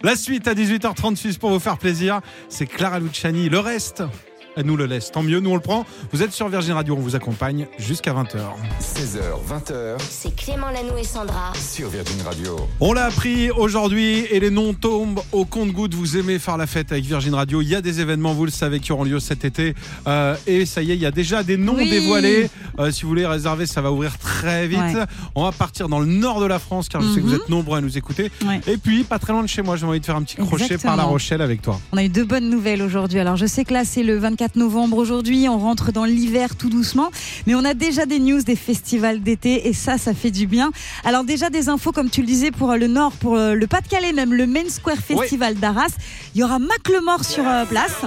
La 0.03 0.17
suite 0.17 0.49
à 0.49 0.55
18h36 0.55 1.39
pour 1.39 1.51
vous 1.51 1.61
faire 1.61 1.79
plaisir, 1.79 2.21
c'est 2.49 2.67
Clara 2.67 2.99
Luciani. 2.99 3.49
Le 3.49 3.61
reste, 3.61 4.03
elle 4.57 4.67
nous 4.67 4.77
le 4.77 4.87
laisse. 4.87 5.11
Tant 5.11 5.23
mieux, 5.23 5.41
nous 5.41 5.51
on 5.51 5.55
le 5.55 5.61
prend. 5.61 5.85
Vous 6.13 6.23
êtes 6.23 6.33
sur 6.33 6.49
Virgin 6.49 6.73
Radio, 6.73 6.95
on 6.97 7.01
vous 7.01 7.17
accompagne 7.17 7.67
jusqu'à 7.79 8.13
20h. 8.13 8.39
16h, 8.81 9.19
20h 9.49 9.97
C'est 10.09 10.35
Clément 10.35 10.71
Lanou 10.71 10.97
et 10.99 11.05
Sandra. 11.05 11.53
sur 11.55 11.89
Virgin 11.89 12.21
Radio. 12.23 12.57
On 12.81 12.93
l'a 12.93 13.05
appris 13.07 13.51
aujourd'hui 13.51 14.27
et 14.31 14.41
les 14.41 14.51
noms 14.51 14.75
tombent 14.75 15.21
au 15.33 15.45
compte-goutte. 15.45 15.95
Vous 15.95 16.17
aimez 16.17 16.39
faire 16.39 16.57
la 16.57 16.67
fête 16.67 16.93
avec 16.93 17.05
Virgin 17.05 17.35
Radio. 17.35 17.61
Il 17.63 17.69
y 17.69 17.75
a 17.75 17.81
des 17.81 18.01
événements, 18.01 18.33
vous 18.35 18.45
le 18.45 18.51
savez, 18.51 18.81
qui 18.81 18.93
auront 18.93 19.05
lieu 19.05 19.21
cet 19.21 19.45
été. 19.45 19.75
Euh, 20.07 20.37
et 20.47 20.67
ça 20.67 20.83
y 20.83 20.91
est, 20.93 20.95
il 20.97 21.03
y 21.03 21.07
a 21.07 21.11
déjà 21.11 21.43
des 21.43 21.57
noms 21.57 21.77
Oui. 21.77 21.89
dévoilés. 21.91 22.49
Euh, 22.79 22.91
si 22.91 23.03
vous 23.03 23.09
voulez 23.09 23.27
réserver, 23.27 23.67
ça 23.67 23.81
va 23.81 23.93
ouvrir 23.93 24.19
très 24.19 24.67
vite. 24.67 24.79
Ouais. 24.79 25.05
On 25.35 25.45
va 25.45 25.53
partir 25.53 25.89
dans 25.89 25.99
le 26.01 26.07
nord 26.07 26.41
de 26.41 26.47
la 26.47 26.59
France 26.59 26.89
car 26.89 27.01
je 27.03 27.09
sais 27.09 27.17
que 27.21 27.27
vous 27.27 27.31
Mhm. 27.35 27.41
êtes 27.43 27.49
nombreux 27.49 27.79
à 27.79 27.81
nous 27.81 27.97
écouter. 27.99 28.31
Ouais. 28.47 28.61
Et 28.67 28.77
puis, 28.77 29.05
pas 29.05 29.19
très 29.19 29.33
loin 29.33 29.43
de 29.43 29.49
chez 29.49 29.63
moi, 29.63 29.77
j'ai 29.77 29.87
envie 29.87 30.01
de 30.01 30.05
faire 30.05 30.17
un 30.17 30.23
petit 30.23 30.37
crochet 30.37 30.65
Exactement. 30.65 30.91
par 30.93 30.97
La 30.97 31.05
Rochelle 31.05 31.41
avec 31.43 31.63
toi. 31.63 31.79
On 31.93 31.97
a 31.99 32.05
eu 32.05 32.09
deux 32.09 32.25
bonnes 32.25 32.49
nouvelles 32.51 32.83
aujourd'hui. 32.83 33.19
Alors 33.21 33.37
je 33.37 33.47
sais 33.47 33.65
que 33.65 33.73
là 33.73 33.85
c'est 33.85 34.03
le 34.03 34.17
24 34.19 34.42
novembre 34.57 34.97
aujourd'hui, 34.99 35.49
on 35.49 35.59
rentre 35.59 35.93
dans 35.93 36.05
l'hiver 36.05 36.57
tout 36.57 36.69
doucement, 36.69 37.11
mais 37.47 37.55
on 37.55 37.65
a 37.65 37.75
déjà 37.75 38.07
des 38.07 38.19
news 38.19 38.43
des 38.43 38.57
festivals 38.57 39.21
d'été 39.23 39.69
et 39.69 39.73
ça, 39.73 39.99
ça 39.99 40.15
fait 40.15 40.31
du 40.31 40.47
bien. 40.47 40.71
Alors 41.05 41.25
déjà 41.25 41.51
des 41.51 41.69
infos 41.69 41.93
comme 41.93 42.11
tu 42.11 42.21
le 42.21 42.27
disais 42.27 42.51
pour 42.51 42.73
euh, 42.73 42.77
le 42.77 42.87
Nord, 42.87 43.13
pour 43.13 43.37
euh, 43.37 43.55
le 43.55 43.67
Pas-de-Calais 43.67 44.13
même, 44.13 44.33
le 44.35 44.47
Main 44.47 44.69
Square 44.69 44.97
Festival 44.99 45.55
d'Arras. 45.57 45.93
Il 46.35 46.41
y 46.41 46.45
aura 46.45 46.59
Macklemore 46.59 47.25
sur 47.25 47.47
euh, 47.47 47.65
place. 47.65 48.03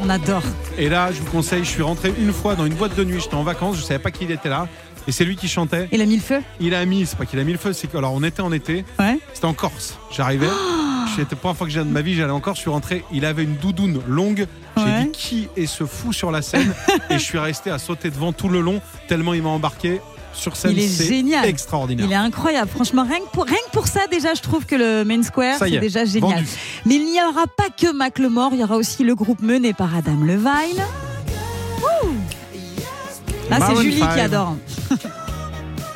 On 0.00 0.08
adore. 0.08 0.42
Et 0.78 0.88
là, 0.88 1.10
je 1.12 1.20
vous 1.20 1.30
conseille, 1.30 1.64
je 1.64 1.70
suis 1.70 1.82
rentré 1.82 2.12
une 2.18 2.32
fois 2.32 2.54
dans 2.56 2.66
une 2.66 2.74
boîte 2.74 2.96
de 2.96 3.04
nuit, 3.04 3.20
j'étais 3.20 3.34
en 3.34 3.44
vacances, 3.44 3.76
je 3.76 3.82
savais 3.82 4.00
pas 4.00 4.10
qu'il 4.10 4.30
était 4.30 4.48
là. 4.48 4.68
Et 5.08 5.12
c'est 5.12 5.24
lui 5.24 5.36
qui 5.36 5.48
chantait. 5.48 5.88
Et 5.90 5.96
la 5.96 6.06
mille 6.06 6.20
feu? 6.20 6.40
Il 6.60 6.74
a 6.74 6.84
mis, 6.84 7.06
c'est 7.06 7.16
pas 7.18 7.26
qu'il 7.26 7.38
a 7.38 7.44
mis 7.44 7.52
le 7.52 7.58
feu, 7.58 7.72
c'est 7.72 7.88
que 7.90 7.96
alors 7.96 8.12
on 8.14 8.22
était 8.22 8.42
en 8.42 8.52
été, 8.52 8.84
Ouais. 9.00 9.18
c'était 9.34 9.46
en 9.46 9.52
Corse. 9.54 9.98
J'arrivais, 10.10 10.46
C'était 11.16 11.34
la 11.34 11.36
première 11.36 11.56
fois 11.56 11.66
que 11.66 11.72
j'ai 11.72 11.80
de 11.80 11.84
ma 11.84 12.00
vie, 12.00 12.14
j'allais 12.14 12.32
encore, 12.32 12.54
je 12.54 12.60
suis 12.60 12.70
rentré, 12.70 13.04
il 13.12 13.24
avait 13.26 13.42
une 13.42 13.56
doudoune 13.56 14.00
longue. 14.08 14.46
J'ai 14.76 14.82
Ouais. 14.84 15.04
dit 15.04 15.10
qui 15.12 15.48
est 15.56 15.66
ce 15.66 15.84
fou 15.84 16.12
sur 16.12 16.30
la 16.30 16.40
scène 16.42 16.72
Et 17.10 17.14
je 17.14 17.22
suis 17.22 17.38
resté 17.38 17.70
à 17.70 17.78
sauter 17.78 18.10
devant 18.10 18.32
tout 18.32 18.48
le 18.48 18.60
long, 18.60 18.80
tellement 19.08 19.34
il 19.34 19.42
m'a 19.42 19.50
embarqué 19.50 20.00
sur 20.34 20.56
scène. 20.56 20.70
Il 20.72 20.78
est 20.80 20.88
c'est 20.88 21.04
génial. 21.04 21.44
extraordinaire. 21.46 22.06
Il 22.06 22.12
est 22.12 22.16
incroyable. 22.16 22.70
Franchement, 22.70 23.04
rien 23.04 23.18
que, 23.20 23.30
pour, 23.32 23.44
rien 23.44 23.58
que 23.66 23.72
pour 23.72 23.86
ça, 23.86 24.06
déjà, 24.10 24.32
je 24.32 24.40
trouve 24.40 24.64
que 24.64 24.74
le 24.74 25.04
Main 25.04 25.22
Square, 25.22 25.56
c'est 25.58 25.72
est, 25.72 25.78
déjà 25.78 26.06
génial. 26.06 26.36
vendu. 26.38 26.46
Mais 26.86 26.94
il 26.94 27.04
n'y 27.04 27.20
aura 27.20 27.46
pas 27.46 27.68
que 27.68 27.92
Macklemore, 27.92 28.50
il 28.54 28.60
y 28.60 28.64
aura 28.64 28.76
aussi 28.76 29.04
le 29.04 29.14
groupe 29.14 29.42
mené 29.42 29.74
par 29.74 29.94
Adam 29.94 30.16
Levine. 30.24 30.82
Ouh 31.82 32.08
Là, 33.50 33.56
c'est 33.56 33.58
Maroon 33.58 33.82
Julie 33.82 33.96
qui 33.96 34.02
adore. 34.20 34.56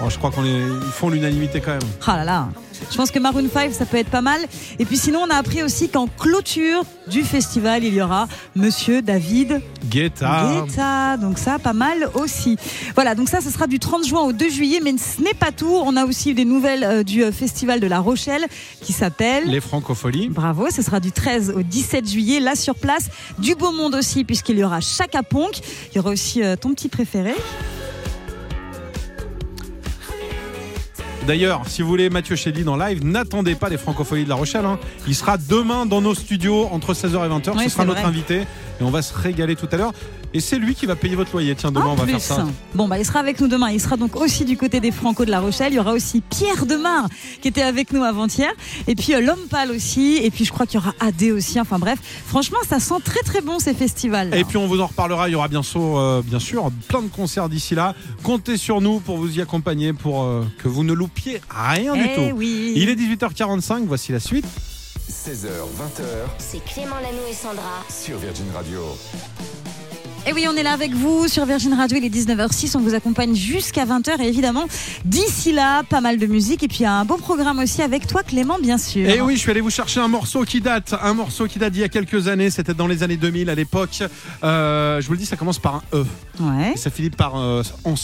Oh, 0.04 0.10
je 0.10 0.18
crois 0.18 0.30
qu'on 0.30 0.44
est, 0.44 0.50
ils 0.58 0.92
font 0.92 1.08
l'unanimité 1.08 1.60
quand 1.62 1.72
même. 1.72 1.80
Ah 2.06 2.18
là 2.18 2.24
là. 2.24 2.48
Je 2.90 2.96
pense 2.96 3.10
que 3.10 3.18
Maroon 3.18 3.48
5, 3.52 3.72
ça 3.72 3.86
peut 3.86 3.96
être 3.96 4.10
pas 4.10 4.20
mal. 4.20 4.40
Et 4.78 4.84
puis 4.84 4.96
sinon, 4.96 5.20
on 5.26 5.30
a 5.30 5.36
appris 5.36 5.62
aussi 5.62 5.88
qu'en 5.88 6.06
clôture 6.06 6.84
du 7.08 7.22
festival, 7.22 7.84
il 7.84 7.94
y 7.94 8.00
aura 8.00 8.28
Monsieur 8.54 9.02
David 9.02 9.60
Guetta. 9.88 10.64
Guetta. 10.66 11.16
Donc 11.16 11.38
ça, 11.38 11.58
pas 11.58 11.72
mal 11.72 12.08
aussi. 12.14 12.56
Voilà, 12.94 13.14
donc 13.14 13.28
ça, 13.28 13.40
ce 13.40 13.50
sera 13.50 13.66
du 13.66 13.78
30 13.78 14.06
juin 14.06 14.22
au 14.22 14.32
2 14.32 14.48
juillet. 14.48 14.80
Mais 14.82 14.94
ce 14.98 15.22
n'est 15.22 15.34
pas 15.34 15.52
tout. 15.52 15.74
On 15.84 15.96
a 15.96 16.04
aussi 16.04 16.34
des 16.34 16.44
nouvelles 16.44 16.84
euh, 16.84 17.02
du 17.02 17.22
euh, 17.22 17.32
festival 17.32 17.80
de 17.80 17.86
La 17.86 18.00
Rochelle 18.00 18.46
qui 18.82 18.92
s'appelle... 18.92 19.44
Les 19.48 19.60
francopholies. 19.60 20.28
Bravo, 20.28 20.70
ce 20.70 20.82
sera 20.82 21.00
du 21.00 21.12
13 21.12 21.54
au 21.56 21.62
17 21.62 22.08
juillet, 22.08 22.40
là 22.40 22.54
sur 22.56 22.74
place. 22.74 23.08
Du 23.38 23.54
beau 23.54 23.72
monde 23.72 23.94
aussi, 23.94 24.24
puisqu'il 24.24 24.58
y 24.58 24.64
aura 24.64 24.80
Chaka 24.80 25.22
Ponk. 25.22 25.58
Il 25.92 25.96
y 25.96 25.98
aura 25.98 26.10
aussi 26.10 26.42
euh, 26.42 26.56
ton 26.56 26.70
petit 26.70 26.88
préféré. 26.88 27.34
D'ailleurs, 31.26 31.62
si 31.66 31.82
vous 31.82 31.88
voulez 31.88 32.08
Mathieu 32.08 32.36
Chédid 32.36 32.68
en 32.68 32.76
live, 32.76 33.04
n'attendez 33.04 33.56
pas 33.56 33.68
les 33.68 33.76
francopholies 33.78 34.24
de 34.24 34.28
La 34.28 34.36
Rochelle. 34.36 34.64
hein. 34.64 34.78
Il 35.08 35.14
sera 35.14 35.36
demain 35.38 35.84
dans 35.84 36.00
nos 36.00 36.14
studios 36.14 36.68
entre 36.70 36.94
16h 36.94 37.26
et 37.26 37.28
20h. 37.28 37.52
Oui, 37.56 37.64
Ce 37.64 37.70
sera 37.70 37.84
notre 37.84 38.00
vrai. 38.00 38.08
invité 38.08 38.36
et 38.42 38.82
on 38.82 38.90
va 38.90 39.02
se 39.02 39.12
régaler 39.16 39.56
tout 39.56 39.68
à 39.72 39.76
l'heure. 39.76 39.92
Et 40.36 40.40
c'est 40.40 40.58
lui 40.58 40.74
qui 40.74 40.84
va 40.84 40.96
payer 40.96 41.14
votre 41.16 41.32
loyer. 41.32 41.54
Tiens, 41.54 41.72
demain, 41.72 41.86
En 41.86 41.92
on 41.92 41.94
va 41.94 42.02
plus. 42.02 42.12
faire 42.12 42.20
ça. 42.20 42.46
Bon, 42.74 42.88
bah, 42.88 42.98
il 42.98 43.06
sera 43.06 43.20
avec 43.20 43.40
nous 43.40 43.48
demain. 43.48 43.70
Il 43.70 43.80
sera 43.80 43.96
donc 43.96 44.16
aussi 44.16 44.44
du 44.44 44.58
côté 44.58 44.80
des 44.80 44.90
Franco 44.90 45.24
de 45.24 45.30
La 45.30 45.40
Rochelle. 45.40 45.72
Il 45.72 45.76
y 45.76 45.78
aura 45.78 45.92
aussi 45.92 46.20
Pierre 46.20 46.66
Demar 46.66 47.08
qui 47.40 47.48
était 47.48 47.62
avec 47.62 47.90
nous 47.92 48.04
avant-hier. 48.04 48.52
Et 48.86 48.94
puis 48.94 49.14
euh, 49.14 49.20
l'homme 49.22 49.46
pâle 49.48 49.70
aussi. 49.70 50.16
Et 50.22 50.30
puis 50.30 50.44
je 50.44 50.52
crois 50.52 50.66
qu'il 50.66 50.78
y 50.78 50.82
aura 50.82 50.92
AD 51.00 51.22
aussi. 51.34 51.58
Enfin 51.58 51.78
bref, 51.78 51.98
franchement, 52.26 52.58
ça 52.68 52.80
sent 52.80 53.00
très 53.02 53.20
très 53.22 53.40
bon 53.40 53.58
ces 53.58 53.72
festivals. 53.72 54.34
Et 54.34 54.44
puis 54.44 54.58
on 54.58 54.66
vous 54.66 54.80
en 54.82 54.86
reparlera, 54.88 55.28
il 55.28 55.32
y 55.32 55.34
aura 55.36 55.48
bien 55.48 55.62
sûr, 55.62 55.96
euh, 55.98 56.20
bien 56.22 56.38
sûr 56.38 56.70
plein 56.88 57.00
de 57.00 57.08
concerts 57.08 57.48
d'ici 57.48 57.74
là. 57.74 57.94
Comptez 58.22 58.58
sur 58.58 58.82
nous 58.82 59.00
pour 59.00 59.16
vous 59.16 59.38
y 59.38 59.40
accompagner, 59.40 59.94
pour 59.94 60.22
euh, 60.24 60.44
que 60.62 60.68
vous 60.68 60.84
ne 60.84 60.92
loupiez 60.92 61.40
rien 61.48 61.94
du 61.94 62.04
Eh 62.04 62.14
tout. 62.30 62.36
oui. 62.36 62.74
Il 62.76 62.90
est 62.90 62.94
18h45, 62.94 63.84
voici 63.86 64.12
la 64.12 64.20
suite. 64.20 64.44
16h, 65.08 65.46
20h 65.46 66.02
C'est 66.38 66.62
Clément 66.64 66.96
Lanoux 66.96 67.26
et 67.30 67.34
Sandra. 67.34 67.84
sur 67.88 68.18
Virgin 68.18 68.46
Radio. 68.54 68.80
Et 70.28 70.32
oui, 70.32 70.44
on 70.50 70.56
est 70.56 70.64
là 70.64 70.72
avec 70.72 70.92
vous 70.92 71.28
sur 71.28 71.46
Virgin 71.46 71.72
Radio, 71.72 71.98
il 71.98 72.04
est 72.04 72.08
19h06, 72.08 72.76
on 72.76 72.80
vous 72.80 72.94
accompagne 72.94 73.36
jusqu'à 73.36 73.84
20h 73.84 74.20
et 74.20 74.26
évidemment, 74.26 74.66
d'ici 75.04 75.52
là, 75.52 75.84
pas 75.84 76.00
mal 76.00 76.18
de 76.18 76.26
musique 76.26 76.64
et 76.64 76.68
puis 76.68 76.84
un 76.84 77.04
beau 77.04 77.16
programme 77.16 77.60
aussi 77.60 77.80
avec 77.80 78.08
toi 78.08 78.24
Clément 78.24 78.58
bien 78.60 78.76
sûr. 78.76 79.08
Et 79.08 79.20
oui, 79.20 79.36
je 79.36 79.40
suis 79.42 79.52
allé 79.52 79.60
vous 79.60 79.70
chercher 79.70 80.00
un 80.00 80.08
morceau 80.08 80.42
qui 80.42 80.60
date, 80.60 80.96
un 81.00 81.14
morceau 81.14 81.46
qui 81.46 81.60
date 81.60 81.74
d'il 81.74 81.82
y 81.82 81.84
a 81.84 81.88
quelques 81.88 82.26
années, 82.26 82.50
c'était 82.50 82.74
dans 82.74 82.88
les 82.88 83.04
années 83.04 83.16
2000 83.16 83.48
à 83.48 83.54
l'époque. 83.54 84.02
Euh, 84.42 85.00
je 85.00 85.06
vous 85.06 85.12
le 85.12 85.18
dis, 85.20 85.26
ça 85.26 85.36
commence 85.36 85.60
par 85.60 85.76
un 85.76 85.82
E. 85.94 86.04
Ouais. 86.40 86.72
Et 86.74 86.76
ça 86.76 86.90
finit 86.90 87.10
par 87.10 87.36
euh, 87.36 87.62
ons. 87.84 87.94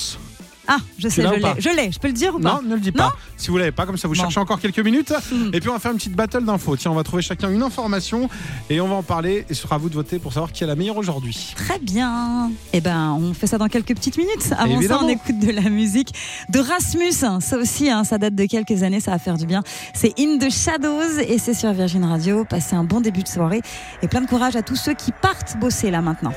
Ah, 0.69 0.76
je 0.99 1.09
sais, 1.09 1.23
je 1.23 1.28
l'ai. 1.28 1.42
Je 1.59 1.69
l'ai, 1.71 1.90
je 1.92 1.99
peux 1.99 2.09
le 2.09 2.14
dire 2.14 2.35
ou 2.35 2.38
pas 2.38 2.61
Non, 2.62 2.69
ne 2.69 2.75
le 2.75 2.81
dis 2.81 2.92
Non 2.92 3.04
pas. 3.04 3.12
Si 3.37 3.49
vous 3.50 3.59
l'avez 3.59 3.73
pas, 3.73 3.85
comme 3.87 3.97
ça 3.97 4.07
vous 4.09 4.14
Bon. 4.14 4.21
cherchez 4.21 4.38
encore 4.38 4.61
quelques 4.61 4.78
minutes. 4.78 5.12
Hmm. 5.33 5.50
Et 5.52 5.59
puis 5.61 5.69
on 5.69 5.73
va 5.73 5.78
faire 5.81 5.90
une 5.90 5.97
petite 5.99 6.14
battle 6.14 6.45
d'infos. 6.45 6.76
Tiens, 6.76 6.92
on 6.92 6.95
va 6.95 7.02
trouver 7.02 7.23
chacun 7.23 7.50
une 7.50 7.62
information 7.62 8.28
et 8.71 8.81
on 8.81 8.87
va 8.88 8.95
en 8.97 9.02
parler. 9.02 9.45
Et 9.50 9.54
ce 9.54 9.62
sera 9.62 9.75
à 9.75 9.78
vous 9.78 9.88
de 9.88 9.95
voter 9.95 10.19
pour 10.21 10.33
savoir 10.33 10.52
qui 10.52 10.62
est 10.62 10.66
la 10.66 10.76
meilleure 10.76 10.97
aujourd'hui. 10.97 11.52
Très 11.57 11.78
bien. 11.81 12.50
Eh 12.73 12.81
ben, 12.81 13.19
on 13.21 13.35
fait 13.35 13.47
ça 13.49 13.59
dans 13.59 13.69
quelques 13.69 13.95
petites 13.95 14.16
minutes. 14.19 14.52
Avant 14.57 14.76
Évidemment. 14.78 15.00
ça, 15.00 15.07
on 15.07 15.09
écoute 15.09 15.38
de 15.40 15.50
la 15.50 15.69
musique 15.69 16.14
de 16.49 16.61
Rasmus. 16.61 17.12
Ça 17.40 17.57
aussi, 17.59 17.90
hein, 17.90 18.04
ça 18.04 18.19
date 18.19 18.35
de 18.37 18.45
quelques 18.47 18.83
années, 18.85 19.00
ça 19.00 19.11
va 19.11 19.19
faire 19.19 19.37
du 19.37 19.47
bien. 19.47 19.62
C'est 19.95 20.12
In 20.21 20.38
the 20.38 20.50
Shadows 20.50 21.19
et 21.26 21.38
c'est 21.38 21.54
sur 21.54 21.73
Virgin 21.73 22.04
Radio. 22.04 22.45
Passez 22.45 22.76
un 22.76 22.85
bon 22.85 23.00
début 23.00 23.23
de 23.25 23.28
soirée 23.28 23.62
et 24.02 24.09
plein 24.09 24.21
de 24.21 24.26
courage 24.28 24.54
à 24.57 24.62
tous 24.62 24.76
ceux 24.76 24.95
qui 24.95 25.11
partent 25.11 25.57
bosser 25.59 25.90
là 25.90 26.00
maintenant. 26.02 26.33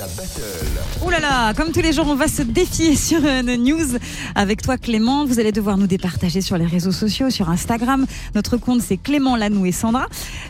La 0.00 0.06
battle. 0.06 1.04
Ouh 1.04 1.10
là 1.10 1.20
là, 1.20 1.52
comme 1.52 1.72
tous 1.72 1.82
les 1.82 1.92
jours, 1.92 2.06
on 2.08 2.14
va 2.14 2.26
se 2.26 2.40
défier 2.40 2.96
sur 3.08 3.20
nos 3.20 3.56
news 3.56 3.98
avec 4.34 4.62
toi 4.62 4.78
Clément. 4.78 5.26
Vous 5.26 5.38
allez 5.40 5.52
devoir 5.52 5.76
nous 5.76 5.86
départager 5.86 6.40
sur 6.40 6.56
les 6.56 6.64
réseaux 6.64 6.90
sociaux, 6.90 7.28
sur 7.28 7.50
Instagram. 7.50 8.06
Notre 8.34 8.56
compte 8.56 8.80
c'est 8.80 8.96
Clément 8.96 9.36
Lanou 9.36 9.66
et 9.66 9.72
Sandra. 9.72 10.06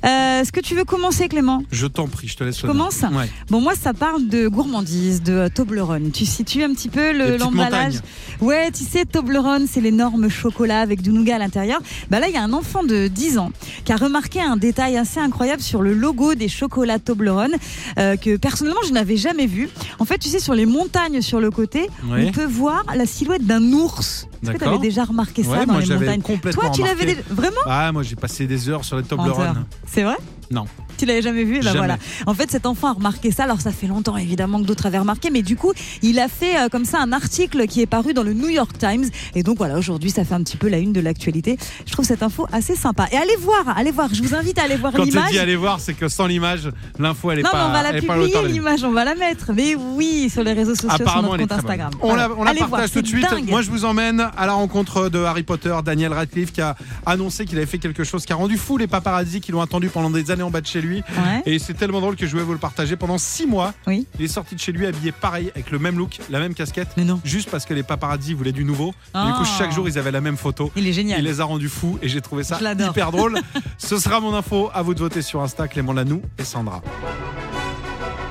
Euh, 0.06 0.40
Est-ce 0.40 0.52
que 0.52 0.60
tu 0.60 0.76
veux 0.76 0.84
commencer 0.84 1.26
Clément? 1.26 1.64
Je 1.72 1.88
t'en 1.88 2.06
prie, 2.06 2.28
je 2.28 2.36
te 2.36 2.44
laisse. 2.44 2.58
Je 2.60 2.62
le 2.62 2.68
commence. 2.72 3.00
Ouais. 3.02 3.28
Bon, 3.48 3.60
moi, 3.60 3.72
ça 3.74 3.92
parle 3.92 4.28
de 4.28 4.46
gourmandise, 4.46 5.20
de 5.20 5.48
Toblerone. 5.52 6.12
Tu 6.12 6.26
situes 6.26 6.62
un 6.62 6.72
petit 6.72 6.88
peu 6.88 7.10
le- 7.12 7.36
l'emballage 7.36 7.94
montagnes. 7.94 8.00
Ouais, 8.40 8.70
tu 8.70 8.84
sais, 8.84 9.04
Toblerone, 9.04 9.66
c'est 9.68 9.80
l'énorme 9.80 10.28
chocolat 10.28 10.80
avec 10.80 11.02
du 11.02 11.10
nougat 11.10 11.34
à 11.34 11.38
l'intérieur. 11.38 11.80
Bah 12.08 12.20
là, 12.20 12.28
il 12.28 12.34
y 12.34 12.38
a 12.38 12.42
un 12.44 12.52
enfant 12.52 12.84
de 12.84 13.08
10 13.08 13.38
ans 13.38 13.50
qui 13.84 13.92
a 13.92 13.96
remarqué 13.96 14.40
un 14.40 14.56
détail 14.56 14.96
assez 14.96 15.18
incroyable 15.18 15.60
sur 15.60 15.82
le 15.82 15.92
logo 15.92 16.36
des 16.36 16.48
chocolats 16.48 17.00
Toblerone 17.00 17.56
euh, 17.98 18.16
que 18.16 18.36
personnellement, 18.36 18.80
je 18.86 18.92
n'avais 18.92 19.16
jamais 19.16 19.39
vu. 19.46 19.68
En 19.98 20.04
fait, 20.04 20.18
tu 20.18 20.28
sais, 20.28 20.40
sur 20.40 20.54
les 20.54 20.66
montagnes 20.66 21.20
sur 21.20 21.40
le 21.40 21.50
côté, 21.50 21.88
on 22.08 22.32
peut 22.32 22.46
voir 22.46 22.84
la 22.94 23.06
silhouette 23.06 23.46
d'un 23.46 23.62
ours. 23.72 24.26
Est-ce 24.42 24.52
que 24.52 24.56
tu 24.58 24.64
avais 24.64 24.78
déjà 24.78 25.04
remarqué 25.04 25.42
ça 25.42 25.50
Ouais, 25.50 25.66
dans 25.66 25.72
moi 25.74 25.82
les 25.82 25.94
montagnes 25.94 26.22
complètement 26.22 26.62
Toi, 26.62 26.70
tu 26.74 26.82
l'avais 26.82 27.04
déjà... 27.06 27.20
Vraiment 27.30 27.56
Ah, 27.66 27.92
moi 27.92 28.02
j'ai 28.02 28.16
passé 28.16 28.46
des 28.46 28.68
heures 28.68 28.84
sur 28.84 28.96
les. 28.96 29.02
Toblerone. 29.02 29.64
C'est 29.86 30.02
vrai 30.02 30.16
Non. 30.50 30.64
Tu 30.96 31.06
l'avais 31.06 31.22
jamais 31.22 31.44
vu 31.44 31.60
ben 31.60 31.72
voilà. 31.74 31.96
En 32.26 32.34
fait, 32.34 32.50
cet 32.50 32.66
enfant 32.66 32.88
a 32.88 32.92
remarqué 32.92 33.30
ça. 33.30 33.44
Alors, 33.44 33.58
ça 33.62 33.70
fait 33.72 33.86
longtemps 33.86 34.18
évidemment 34.18 34.60
que 34.60 34.66
d'autres 34.66 34.84
avaient 34.84 34.98
remarqué, 34.98 35.30
mais 35.30 35.40
du 35.40 35.56
coup, 35.56 35.72
il 36.02 36.18
a 36.18 36.28
fait 36.28 36.58
euh, 36.58 36.68
comme 36.68 36.84
ça 36.84 36.98
un 37.00 37.12
article 37.12 37.66
qui 37.66 37.80
est 37.80 37.86
paru 37.86 38.12
dans 38.12 38.22
le 38.22 38.34
New 38.34 38.48
York 38.50 38.76
Times. 38.76 39.06
Et 39.34 39.42
donc 39.42 39.56
voilà, 39.56 39.78
aujourd'hui, 39.78 40.10
ça 40.10 40.24
fait 40.26 40.34
un 40.34 40.42
petit 40.42 40.58
peu 40.58 40.68
la 40.68 40.76
une 40.76 40.92
de 40.92 41.00
l'actualité. 41.00 41.56
Je 41.86 41.92
trouve 41.92 42.04
cette 42.04 42.22
info 42.22 42.46
assez 42.52 42.76
sympa. 42.76 43.06
Et 43.12 43.16
allez 43.16 43.36
voir, 43.38 43.74
allez 43.78 43.92
voir. 43.92 44.12
Je 44.12 44.22
vous 44.22 44.34
invite 44.34 44.58
à 44.58 44.64
aller 44.64 44.76
voir 44.76 44.92
Quand 44.92 45.04
tu 45.04 45.10
l'image. 45.10 45.30
dis 45.30 45.38
aller 45.38 45.56
voir, 45.56 45.80
c'est 45.80 45.94
que 45.94 46.08
sans 46.08 46.26
l'image, 46.26 46.70
l'info 46.98 47.30
elle 47.30 47.38
est 47.38 47.42
Non, 47.44 47.50
pas. 47.50 47.58
mais 47.58 47.64
on 47.64 47.72
va 47.72 47.82
la 47.82 47.92
publier 47.98 48.48
l'image, 48.48 48.84
on 48.84 48.92
va 48.92 49.04
la 49.06 49.14
mettre. 49.14 49.52
Mais 49.54 49.74
oui, 49.74 50.28
sur 50.30 50.44
les 50.44 50.52
réseaux 50.52 50.74
sociaux, 50.74 50.90
sur 51.06 51.22
notre 51.22 51.36
compte. 51.38 51.52
Instagram. 51.52 51.90
On 52.02 52.08
Voilà. 52.08 52.28
la, 52.28 52.34
on 52.36 52.44
la 52.44 52.50
Allez 52.50 52.60
partage 52.60 52.78
voir, 52.78 52.90
tout 52.90 53.00
de 53.02 53.06
suite. 53.06 53.26
dingue. 53.30 53.48
Moi, 53.48 53.62
je 53.62 53.70
vous 53.70 53.86
emmène 53.86 54.29
à 54.36 54.46
la 54.46 54.52
rencontre 54.54 55.08
de 55.08 55.18
Harry 55.20 55.42
Potter, 55.42 55.74
Daniel 55.84 56.12
Radcliffe, 56.12 56.52
qui 56.52 56.60
a 56.60 56.76
annoncé 57.06 57.44
qu'il 57.44 57.56
avait 57.58 57.66
fait 57.66 57.78
quelque 57.78 58.04
chose 58.04 58.24
qui 58.26 58.32
a 58.32 58.36
rendu 58.36 58.56
fou 58.56 58.76
les 58.76 58.86
paparazzi 58.86 59.40
qui 59.40 59.52
l'ont 59.52 59.60
attendu 59.60 59.88
pendant 59.88 60.10
des 60.10 60.30
années 60.30 60.42
en 60.42 60.50
bas 60.50 60.60
de 60.60 60.66
chez 60.66 60.80
lui. 60.80 60.98
Ouais. 61.16 61.42
Et 61.46 61.58
c'est 61.58 61.74
tellement 61.74 62.00
drôle 62.00 62.16
que 62.16 62.26
je 62.26 62.36
vais 62.36 62.42
vous 62.42 62.52
le 62.52 62.58
partager. 62.58 62.96
Pendant 62.96 63.18
six 63.18 63.46
mois, 63.46 63.72
Oui. 63.86 64.06
il 64.18 64.24
est 64.24 64.28
sorti 64.28 64.54
de 64.54 64.60
chez 64.60 64.72
lui 64.72 64.86
habillé 64.86 65.12
pareil, 65.12 65.50
avec 65.54 65.70
le 65.70 65.78
même 65.78 65.96
look, 65.98 66.18
la 66.30 66.38
même 66.38 66.54
casquette, 66.54 66.88
Mais 66.96 67.04
non. 67.04 67.20
juste 67.24 67.50
parce 67.50 67.64
que 67.66 67.74
les 67.74 67.82
paparazzi 67.82 68.34
voulaient 68.34 68.52
du 68.52 68.64
nouveau. 68.64 68.88
Et 69.14 69.26
du 69.26 69.32
coup, 69.32 69.42
Ah. 69.42 69.56
chaque 69.58 69.72
jour, 69.72 69.88
ils 69.88 69.98
avaient 69.98 70.10
la 70.12 70.20
même 70.20 70.36
photo. 70.36 70.70
Il 70.76 70.86
est 70.86 70.92
génial. 70.92 71.20
Il 71.20 71.24
les 71.24 71.40
a 71.40 71.44
rendus 71.44 71.68
fous 71.68 71.98
et 72.02 72.08
j'ai 72.08 72.20
trouvé 72.20 72.44
ça 72.44 72.58
hyper 72.60 73.10
drôle. 73.12 73.38
Ce 73.78 73.98
sera 73.98 74.20
mon 74.20 74.34
info. 74.34 74.70
À 74.74 74.82
vous 74.82 74.94
de 74.94 75.00
voter 75.00 75.22
sur 75.22 75.40
Insta, 75.42 75.68
Clément 75.68 75.92
Lanou 75.92 76.22
et 76.38 76.44
Sandra. 76.44 76.82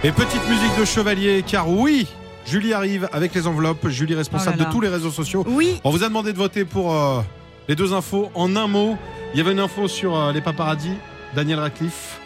Et 0.03 0.12
petite 0.12 0.48
musique 0.48 0.79
de 0.79 0.86
chevalier, 0.86 1.44
car 1.46 1.70
oui, 1.70 2.08
Julie 2.50 2.74
arrive 2.74 3.08
avec 3.13 3.36
les 3.36 3.46
enveloppes. 3.46 3.88
Julie 3.89 4.15
responsable 4.15 4.56
Oh 4.56 4.60
là 4.60 4.63
là. 4.63 4.70
de 4.70 4.74
tous 4.74 4.82
les 4.82 4.88
réseaux 4.89 5.12
sociaux. 5.12 5.46
Oui. 5.48 5.79
On 5.84 5.91
vous 5.91 6.03
a 6.03 6.08
demandé 6.08 6.34
de 6.34 6.38
voter 6.38 6.65
pour 6.65 6.94
euh, 6.94 7.22
les 7.68 7.75
deux 7.75 7.94
infos. 7.94 8.32
En 8.34 8.56
un 8.56 8.68
mot, 8.68 8.98
il 9.34 9.38
y 9.38 9.41
avait 9.41 9.51
une 9.51 9.60
info 9.60 9.88
sur 9.88 10.18
euh, 10.18 10.32
les 10.32 10.41
paparazzis, 10.41 10.96
Daniel 11.36 11.60
Radcliffe, 11.60 12.20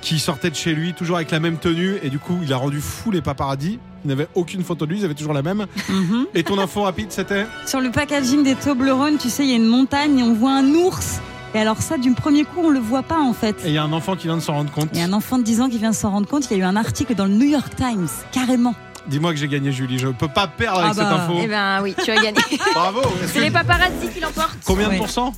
qui 0.00 0.18
sortait 0.18 0.50
de 0.50 0.56
chez 0.56 0.74
lui, 0.74 0.92
toujours 0.92 1.16
avec 1.16 1.30
la 1.30 1.38
même 1.38 1.58
tenue, 1.58 1.98
et 2.02 2.10
du 2.10 2.18
coup, 2.18 2.36
il 2.42 2.52
a 2.52 2.56
rendu 2.56 2.80
fou 2.80 3.12
les 3.12 3.22
paparazzis. 3.22 3.78
Il 4.04 4.08
n'avait 4.08 4.28
aucune 4.34 4.62
photo 4.64 4.84
de 4.86 4.90
lui, 4.90 4.98
ils 4.98 5.04
avaient 5.04 5.14
toujours 5.14 5.32
la 5.32 5.42
même. 5.42 5.66
Mhm. 5.88 6.26
Et 6.34 6.42
ton 6.42 6.58
info 6.58 6.82
rapide, 6.82 7.10
c'était 7.12 7.46
Sur 7.64 7.80
le 7.80 7.90
packaging 7.90 8.42
des 8.42 8.54
Toblerone, 8.56 9.18
tu 9.18 9.30
sais, 9.30 9.44
il 9.44 9.50
y 9.50 9.52
a 9.52 9.56
une 9.56 9.66
montagne 9.68 10.18
et 10.18 10.22
on 10.24 10.34
voit 10.34 10.52
un 10.52 10.66
ours. 10.74 11.20
Et 11.54 11.58
alors 11.60 11.80
ça, 11.80 11.96
du 11.96 12.10
premier 12.12 12.42
coup, 12.44 12.60
on 12.64 12.70
le 12.70 12.80
voit 12.80 13.04
pas 13.04 13.20
en 13.20 13.32
fait. 13.32 13.54
Et 13.64 13.68
il 13.68 13.74
y 13.74 13.78
a 13.78 13.84
un 13.84 13.92
enfant 13.92 14.16
qui 14.16 14.26
vient 14.26 14.36
de 14.36 14.42
s'en 14.42 14.54
rendre 14.54 14.72
compte. 14.72 14.88
Il 14.92 14.98
y 14.98 15.02
a 15.02 15.04
un 15.04 15.12
enfant 15.12 15.38
de 15.38 15.44
10 15.44 15.60
ans 15.60 15.68
qui 15.70 15.78
vient 15.78 15.90
de 15.92 15.94
s'en 15.94 16.10
rendre 16.10 16.26
compte. 16.28 16.46
Il 16.50 16.56
y 16.58 16.60
a 16.60 16.64
eu 16.64 16.66
un 16.66 16.74
article 16.74 17.14
dans 17.14 17.26
le 17.26 17.30
New 17.30 17.46
York 17.46 17.76
Times, 17.76 18.08
carrément. 18.32 18.74
Dis-moi 19.06 19.32
que 19.32 19.36
j'ai 19.38 19.48
gagné, 19.48 19.70
Julie. 19.72 19.98
Je 19.98 20.08
ne 20.08 20.12
peux 20.12 20.28
pas 20.28 20.46
perdre 20.46 20.80
avec 20.80 20.92
Ah 20.92 20.94
bah, 20.94 21.10
cette 21.10 21.20
info. 21.20 21.40
Eh 21.42 21.46
ben 21.46 21.80
oui, 21.82 21.94
tu 22.02 22.10
as 22.10 22.16
gagné. 22.16 22.38
Bravo. 22.74 23.00
Est-ce 23.00 23.28
C'est 23.28 23.34
que- 23.34 23.40
les 23.40 23.50
paparazzi 23.50 24.08
qui 24.12 24.20
l'emportent. 24.20 24.56
Combien 24.64 24.88
de 24.88 24.96
pourcents 24.96 25.32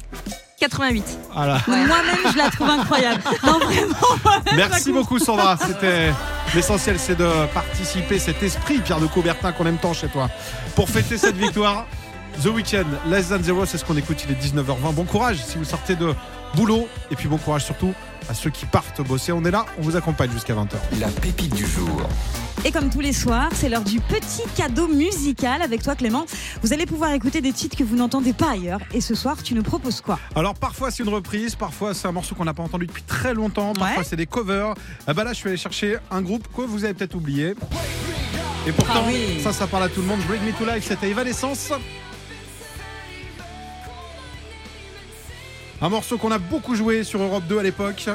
88. 0.59 1.05
Ah 1.35 1.47
là. 1.47 1.59
Moi-même, 1.67 2.33
je 2.33 2.39
la 2.39 2.49
trouve 2.51 2.71
incroyable. 2.71 3.21
Non, 3.45 3.59
vraiment. 3.59 3.97
Merci 4.57 4.91
beaucoup 4.91 5.19
Sandra. 5.19 5.59
C'était 5.59 6.13
l'essentiel, 6.55 6.97
c'est 6.99 7.15
de 7.17 7.29
participer 7.53 8.19
cet 8.19 8.43
esprit 8.43 8.79
Pierre 8.79 8.99
de 9.01 9.07
Coubertin 9.07 9.53
qu'on 9.53 9.67
aime 9.67 9.77
tant 9.77 9.93
chez 9.93 10.09
toi. 10.09 10.31
Pour 10.75 10.89
fêter 10.89 11.19
cette 11.19 11.37
victoire, 11.37 11.85
The 12.43 12.47
Weeknd, 12.49 12.85
Less 13.09 13.28
Than 13.31 13.43
Zero, 13.43 13.64
c'est 13.64 13.78
ce 13.78 13.85
qu'on 13.85 13.97
écoute. 13.97 14.25
Il 14.28 14.33
est 14.33 14.40
19h20. 14.40 14.93
Bon 14.95 15.05
courage 15.05 15.43
si 15.45 15.59
vous 15.59 15.64
sortez 15.64 15.97
de 15.97 16.12
boulot 16.55 16.87
et 17.11 17.16
puis 17.16 17.28
bon 17.28 17.38
courage 17.38 17.64
surtout 17.64 17.93
à 18.28 18.35
ceux 18.35 18.50
qui 18.50 18.66
partent 18.66 19.00
bosser. 19.07 19.33
On 19.33 19.45
est 19.45 19.50
là, 19.50 19.64
on 19.78 19.83
vous 19.83 19.97
accompagne 19.97 20.31
jusqu'à 20.31 20.55
20h. 20.55 20.75
La 21.00 21.09
pépite 21.09 21.55
du 21.55 21.66
jour. 21.66 22.02
Et 22.64 22.73
comme 22.73 22.90
tous 22.90 23.00
les 23.00 23.12
soirs, 23.12 23.49
c'est 23.55 23.69
l'heure 23.69 23.83
du 23.85 24.00
petit 24.00 24.43
cadeau 24.57 24.87
musical 24.88 25.62
avec 25.62 25.83
toi 25.83 25.95
Clément. 25.95 26.26
Vous 26.62 26.73
allez 26.73 26.85
pouvoir 26.87 27.12
écouter 27.12 27.40
des 27.40 27.52
titres 27.52 27.76
que 27.76 27.85
vous 27.85 27.97
n'entendez 27.97 28.33
pas 28.33 28.50
ailleurs. 28.52 28.81
Et 28.93 29.00
ce 29.00 29.14
soir, 29.14 29.43
tu 29.43 29.55
nous 29.55 29.62
proposes 29.62 30.00
quoi? 30.00 30.19
Alors 30.35 30.55
parfois 30.55 30.90
c'est 30.90 31.02
une 31.02 31.09
reprise, 31.09 31.55
parfois 31.55 31.95
c'est 31.95 32.07
un 32.09 32.12
morceau 32.12 32.35
qu'on 32.35 32.45
n'a 32.45 32.55
pas 32.55 32.62
entendu 32.62 32.87
depuis 32.87 33.02
très 33.02 33.35
longtemps, 33.35 33.73
parfois 33.73 33.99
Ouais. 33.99 34.07
c'est 34.09 34.16
des 34.16 34.26
covers. 34.26 34.75
Ah 35.07 35.14
bah 35.14 35.25
là 35.25 35.33
je 35.33 35.38
suis 35.38 35.49
allé 35.49 35.59
chercher 35.59 35.97
un 36.11 36.21
groupe 36.23 36.47
que 36.55 36.62
vous 36.62 36.85
avez 36.85 36.95
peut-être 36.95 37.14
oublié. 37.14 37.55
Et 38.66 38.73
pourtant, 38.73 38.93
Ah 38.97 39.05
oui. 39.07 39.40
ça, 39.43 39.52
ça 39.52 39.66
parle 39.69 39.85
à 39.85 39.88
tout 39.88 40.00
le 40.00 40.07
monde. 40.09 40.19
Bring 40.28 40.43
Me 40.43 40.52
to 40.52 40.64
Life, 40.64 40.85
c'était 40.88 41.09
Evanescence. 41.11 41.71
Un 45.80 45.88
morceau 45.88 46.16
qu'on 46.18 46.30
a 46.33 46.38
beaucoup 46.38 46.75
joué 46.75 47.04
sur 47.04 47.21
Europe 47.23 47.45
2 47.49 47.59
à 47.59 47.62
l'époque. 47.62 48.09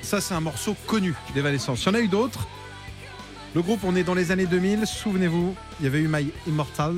Ça, 0.00 0.20
c'est 0.20 0.34
un 0.34 0.40
morceau 0.40 0.74
connu 0.86 1.14
d'Evanescence. 1.34 1.82
Il 1.84 1.86
y 1.86 1.90
en 1.90 1.94
a 1.94 2.00
eu 2.00 2.08
d'autres. 2.08 2.46
Le 3.54 3.60
groupe, 3.62 3.80
on 3.84 3.94
est 3.94 4.02
dans 4.04 4.14
les 4.14 4.30
années 4.32 4.46
2000. 4.46 4.86
Souvenez-vous, 4.86 5.54
il 5.80 5.84
y 5.84 5.86
avait 5.86 5.98
eu 6.00 6.08
My 6.08 6.30
Immortal. 6.46 6.94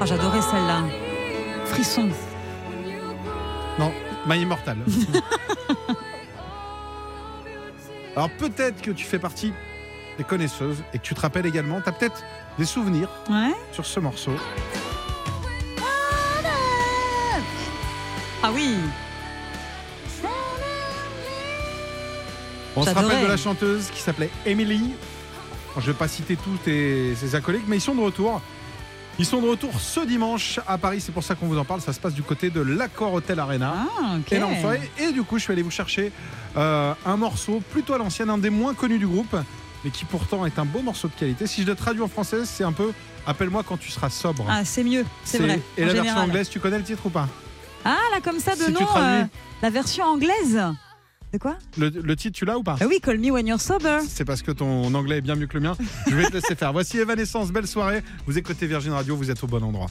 Oh, 0.00 0.04
J'adorais 0.06 0.40
celle-là. 0.42 0.82
Frisson. 1.66 2.08
Non, 3.78 3.92
My 4.26 4.40
Immortal. 4.40 4.78
Alors 8.16 8.30
peut-être 8.30 8.80
que 8.80 8.92
tu 8.92 9.04
fais 9.04 9.18
partie 9.18 9.52
des 10.18 10.24
connaisseuses 10.24 10.82
et 10.92 10.98
que 10.98 11.02
tu 11.02 11.14
te 11.14 11.20
rappelles 11.20 11.46
également, 11.46 11.80
tu 11.80 11.88
as 11.88 11.92
peut-être 11.92 12.22
des 12.58 12.64
souvenirs 12.64 13.08
Ouais. 13.28 13.52
sur 13.72 13.84
ce 13.84 13.98
morceau. 13.98 14.30
Ah 18.46 18.50
oui. 18.54 18.74
On 22.76 22.82
se 22.82 22.90
rappelle 22.90 23.22
de 23.22 23.26
la 23.26 23.38
chanteuse 23.38 23.88
qui 23.90 24.02
s'appelait 24.02 24.28
Emily. 24.44 24.92
Je 25.78 25.86
vais 25.86 25.96
pas 25.96 26.08
citer 26.08 26.36
tous 26.36 26.58
ses 26.66 27.34
acolytes, 27.34 27.64
mais 27.66 27.78
ils 27.78 27.80
sont 27.80 27.94
de 27.94 28.02
retour. 28.02 28.42
Ils 29.18 29.24
sont 29.24 29.40
de 29.40 29.48
retour 29.48 29.80
ce 29.80 30.00
dimanche 30.00 30.60
à 30.66 30.76
Paris, 30.76 31.00
c'est 31.00 31.12
pour 31.12 31.24
ça 31.24 31.36
qu'on 31.36 31.46
vous 31.46 31.56
en 31.56 31.64
parle. 31.64 31.80
Ça 31.80 31.94
se 31.94 32.00
passe 32.00 32.12
du 32.12 32.22
côté 32.22 32.50
de 32.50 32.60
l'Accor 32.60 33.14
Hotel 33.14 33.38
Arena. 33.38 33.86
Ah, 33.98 34.16
ok. 34.18 34.38
Et 34.98 35.12
du 35.12 35.22
coup, 35.22 35.38
je 35.38 35.44
suis 35.44 35.52
allé 35.54 35.62
vous 35.62 35.70
chercher 35.70 36.12
euh, 36.58 36.92
un 37.06 37.16
morceau 37.16 37.62
plutôt 37.70 37.94
à 37.94 37.98
l'ancienne, 37.98 38.28
un 38.28 38.36
des 38.36 38.50
moins 38.50 38.74
connus 38.74 38.98
du 38.98 39.06
groupe, 39.06 39.34
mais 39.84 39.90
qui 39.90 40.04
pourtant 40.04 40.44
est 40.44 40.58
un 40.58 40.66
beau 40.66 40.82
morceau 40.82 41.08
de 41.08 41.14
qualité. 41.14 41.46
Si 41.46 41.62
je 41.62 41.66
le 41.66 41.76
traduis 41.76 42.02
en 42.02 42.08
français, 42.08 42.44
c'est 42.44 42.64
un 42.64 42.72
peu 42.72 42.92
Appelle-moi 43.26 43.62
quand 43.66 43.78
tu 43.78 43.90
seras 43.90 44.10
sobre. 44.10 44.44
Ah, 44.50 44.66
c'est 44.66 44.84
mieux, 44.84 45.06
c'est 45.24 45.38
vrai. 45.38 45.58
Et 45.78 45.84
en 45.84 45.86
la 45.86 45.92
version 45.94 46.16
anglaise, 46.18 46.50
tu 46.50 46.60
connais 46.60 46.76
le 46.76 46.84
titre 46.84 47.06
ou 47.06 47.10
pas? 47.10 47.26
Ah, 47.84 47.98
là, 48.12 48.20
comme 48.22 48.38
ça, 48.40 48.54
de 48.56 48.62
Si 48.62 48.72
nom. 48.72 48.80
euh, 48.96 49.24
la 49.62 49.70
version 49.70 50.04
anglaise. 50.04 50.60
De 51.32 51.38
quoi 51.38 51.56
le, 51.76 51.88
le 51.88 52.16
titre, 52.16 52.38
tu 52.38 52.44
l'as 52.44 52.56
ou 52.56 52.62
pas 52.62 52.76
Ah 52.80 52.84
oui, 52.88 53.00
Call 53.02 53.18
Me 53.18 53.30
When 53.30 53.46
You're 53.46 53.60
Sober. 53.60 53.98
C'est 54.08 54.24
parce 54.24 54.40
que 54.42 54.52
ton 54.52 54.94
anglais 54.94 55.18
est 55.18 55.20
bien 55.20 55.34
mieux 55.34 55.46
que 55.48 55.54
le 55.54 55.60
mien. 55.60 55.76
Je 56.06 56.14
vais 56.14 56.26
te 56.28 56.32
laisser 56.34 56.54
faire. 56.54 56.72
Voici 56.72 56.98
Evanescence, 56.98 57.50
belle 57.50 57.66
soirée. 57.66 58.02
Vous 58.26 58.38
écoutez 58.38 58.66
Virgin 58.68 58.92
Radio, 58.92 59.16
vous 59.16 59.30
êtes 59.30 59.42
au 59.42 59.48
bon 59.48 59.62
endroit. 59.64 59.88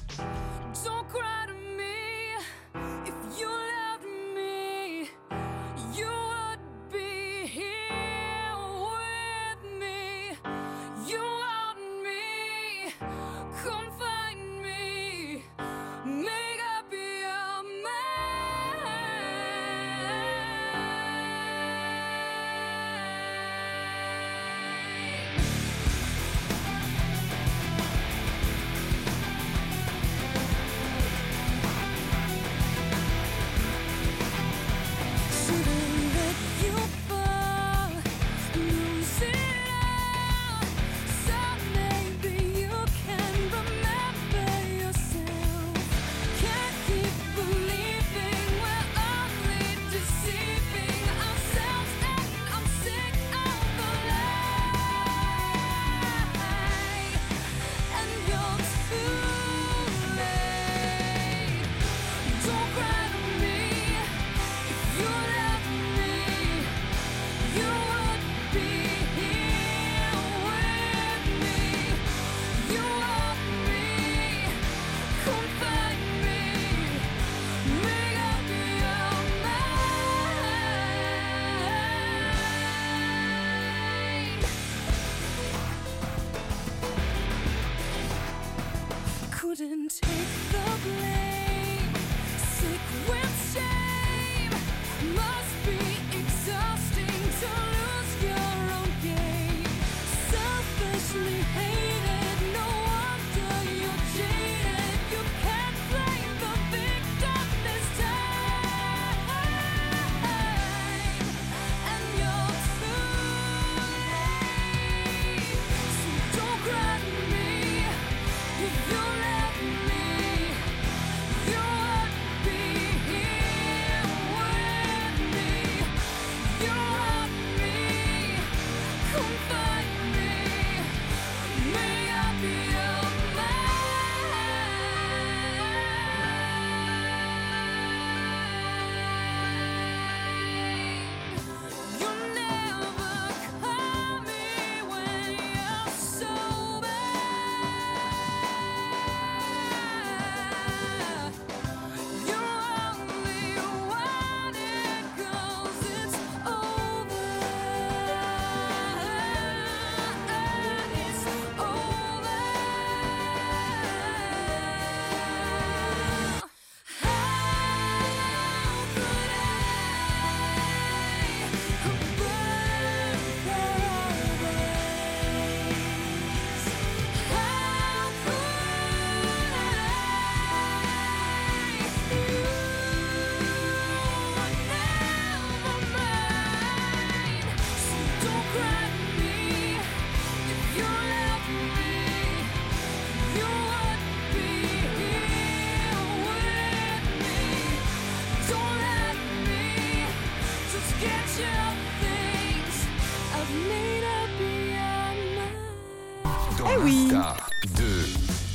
Dans 206.63 206.69
Eh 206.71 206.77
oui. 206.77 207.07
l'Insta 207.11 207.35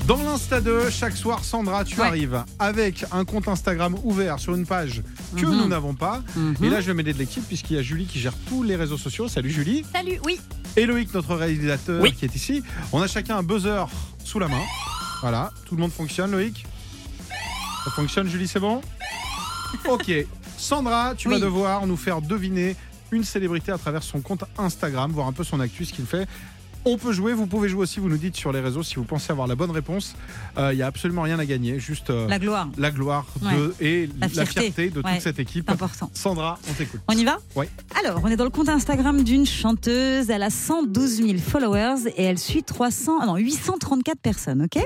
Dans 0.07 0.17
l'Insta 0.23 0.61
2, 0.63 0.89
chaque 0.89 1.15
soir, 1.17 1.45
Sandra, 1.45 1.85
tu 1.85 2.01
Ouais. 2.01 2.07
arrives 2.07 2.43
avec 2.59 3.05
un 3.13 3.27
compte 3.27 3.47
Instagram 3.49 3.97
ouvert 4.03 4.39
sur 4.39 4.55
une 4.55 4.65
page 4.65 5.03
que 5.37 5.45
Mhm. 5.45 5.57
nous 5.59 5.69
n'avons 5.69 5.95
pas. 5.95 6.23
Mhm. 6.35 6.57
Et 6.63 6.71
là, 6.71 6.81
je 6.81 6.87
vais 6.87 6.95
m'aider 6.95 7.13
de 7.13 7.19
l'équipe 7.19 7.47
puisqu'il 7.47 7.77
y 7.77 7.79
a 7.79 7.83
Julie 7.83 8.07
qui 8.07 8.19
gère 8.19 8.33
tous 8.49 8.63
les 8.63 8.77
réseaux 8.77 8.97
sociaux. 8.97 9.29
Salut 9.29 9.51
Julie. 9.51 9.85
Salut, 9.93 10.19
oui. 10.25 10.41
Et 10.77 10.87
Loïc, 10.87 11.13
notre 11.13 11.35
réalisateur 11.35 12.01
Oui. 12.01 12.13
qui 12.13 12.25
est 12.25 12.35
ici. 12.35 12.63
On 12.93 13.03
a 13.03 13.07
chacun 13.07 13.37
un 13.37 13.43
buzzer 13.43 13.85
sous 14.25 14.39
la 14.39 14.49
main. 14.49 14.63
Voilà, 15.21 15.53
tout 15.67 15.75
le 15.75 15.83
monde 15.83 15.93
fonctionne, 15.93 16.31
Loïc. 16.31 16.65
Ça 17.85 17.91
fonctionne, 17.91 18.29
Julie, 18.29 18.49
c'est 18.49 18.61
bon? 18.61 18.81
Ok. 19.91 20.11
Sandra, 20.57 21.15
tu 21.15 21.29
vas 21.29 21.39
devoir 21.39 21.87
nous 21.87 21.97
faire 21.99 22.23
deviner 22.23 22.75
une 23.11 23.25
célébrité 23.25 23.71
à 23.73 23.79
travers 23.79 24.03
son 24.03 24.21
compte 24.21 24.45
Instagram, 24.57 25.11
voir 25.13 25.27
un 25.27 25.33
peu 25.33 25.45
son 25.45 25.61
actu, 25.61 25.85
ce 25.85 25.93
qu'il 25.93 26.07
fait. 26.07 26.27
On 26.91 26.97
peut 26.97 27.13
jouer, 27.13 27.35
vous 27.35 27.47
pouvez 27.47 27.69
jouer 27.69 27.83
aussi, 27.83 28.01
vous 28.01 28.09
nous 28.09 28.17
dites 28.17 28.35
sur 28.37 28.51
les 28.53 28.61
réseaux 28.61 28.83
si 28.83 28.95
vous 28.97 29.05
pensez 29.05 29.31
avoir 29.31 29.47
la 29.47 29.55
bonne 29.55 29.71
réponse. 29.71 30.15
Il 30.59 30.77
n'y 30.77 30.83
a 30.83 30.87
absolument 30.87 31.23
rien 31.23 31.39
à 31.39 31.45
gagner, 31.45 31.79
juste 31.79 32.11
euh, 32.11 32.27
La 32.29 32.39
gloire, 32.39 32.69
la 32.79 32.91
gloire 32.91 33.27
de, 33.43 33.75
et 33.81 34.09
La 34.21 34.29
la 34.35 34.45
fierté, 34.47 34.91
de 34.91 35.01
Ouais. 35.01 35.15
toute 35.15 35.23
cette 35.23 35.39
équipe. 35.39 35.65
c'est 35.69 35.73
important. 35.75 36.11
Sandra, 36.15 36.59
on 36.69 36.73
t'écoute. 36.73 37.01
On 37.09 37.13
y 37.13 37.25
va 37.25 37.39
Ouais. 37.55 37.69
Alors, 38.03 38.21
on 38.25 38.29
est 38.29 38.37
dans 38.37 38.45
le 38.45 38.51
compte 38.51 38.69
Instagram 38.69 39.23
d'une 39.23 39.47
chanteuse. 39.47 40.31
Elle 40.31 40.43
a 40.43 40.51
112 40.51 41.17
000 41.19 41.39
followers 41.39 42.11
et 42.17 42.25
elle 42.25 42.39
suit 42.39 42.63
300, 42.63 43.19
ah 43.21 43.27
non, 43.27 43.37
834 43.37 44.19
personnes, 44.21 44.63
ok? 44.63 44.83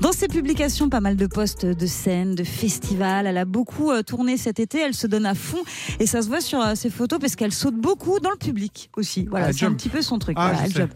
Dans 0.00 0.12
ses 0.12 0.28
publications, 0.28 0.88
pas 0.88 1.00
mal 1.00 1.16
de 1.16 1.26
posts 1.26 1.66
de 1.66 1.86
scènes, 1.86 2.34
de 2.34 2.44
festivals. 2.44 3.26
Elle 3.26 3.38
a 3.38 3.44
beaucoup 3.44 3.90
euh, 3.90 4.02
tourné 4.02 4.36
cet 4.36 4.60
été. 4.60 4.78
Elle 4.80 4.94
se 4.94 5.06
donne 5.06 5.26
à 5.26 5.34
fond 5.34 5.58
et 6.00 6.06
ça 6.06 6.22
se 6.22 6.28
voit 6.28 6.40
sur 6.40 6.60
euh, 6.60 6.74
ses 6.74 6.90
photos 6.90 7.18
parce 7.18 7.34
qu'elle 7.36 7.52
saute 7.52 7.74
beaucoup 7.74 8.20
dans 8.20 8.30
le 8.30 8.36
public 8.36 8.90
aussi. 8.96 9.26
Voilà, 9.28 9.46
Ah, 9.46 9.52
c'est 9.52 9.64
un 9.66 9.72
petit 9.72 9.88
peu 9.88 10.02
son 10.02 10.18
truc. 10.18 10.36
Ah, 10.38 10.52
Voilà, 10.52 10.66
elle. 10.66 10.88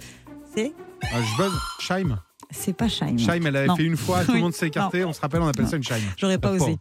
C'est 0.54 0.72
Ah, 1.12 1.18
je 1.20 1.36
buzz. 1.42 1.52
Shaim. 1.80 2.18
c'est 2.50 2.74
pas 2.74 2.86
Shine. 2.88 3.18
Shaim, 3.18 3.44
elle 3.46 3.56
avait 3.56 3.66
Non. 3.66 3.76
fait 3.76 3.84
une 3.84 3.96
fois, 3.96 4.24
tout 4.26 4.32
le 4.32 4.40
monde 4.40 4.52
s'est 4.54 4.66
écarté. 4.68 5.04
On 5.04 5.12
se 5.12 5.20
rappelle, 5.20 5.40
on 5.42 5.48
appelle 5.48 5.66
ça 5.68 5.76
une 5.76 5.82
Shaim. 5.82 6.00
J'aurais 6.18 6.38
pas 6.38 6.52
osé. 6.52 6.76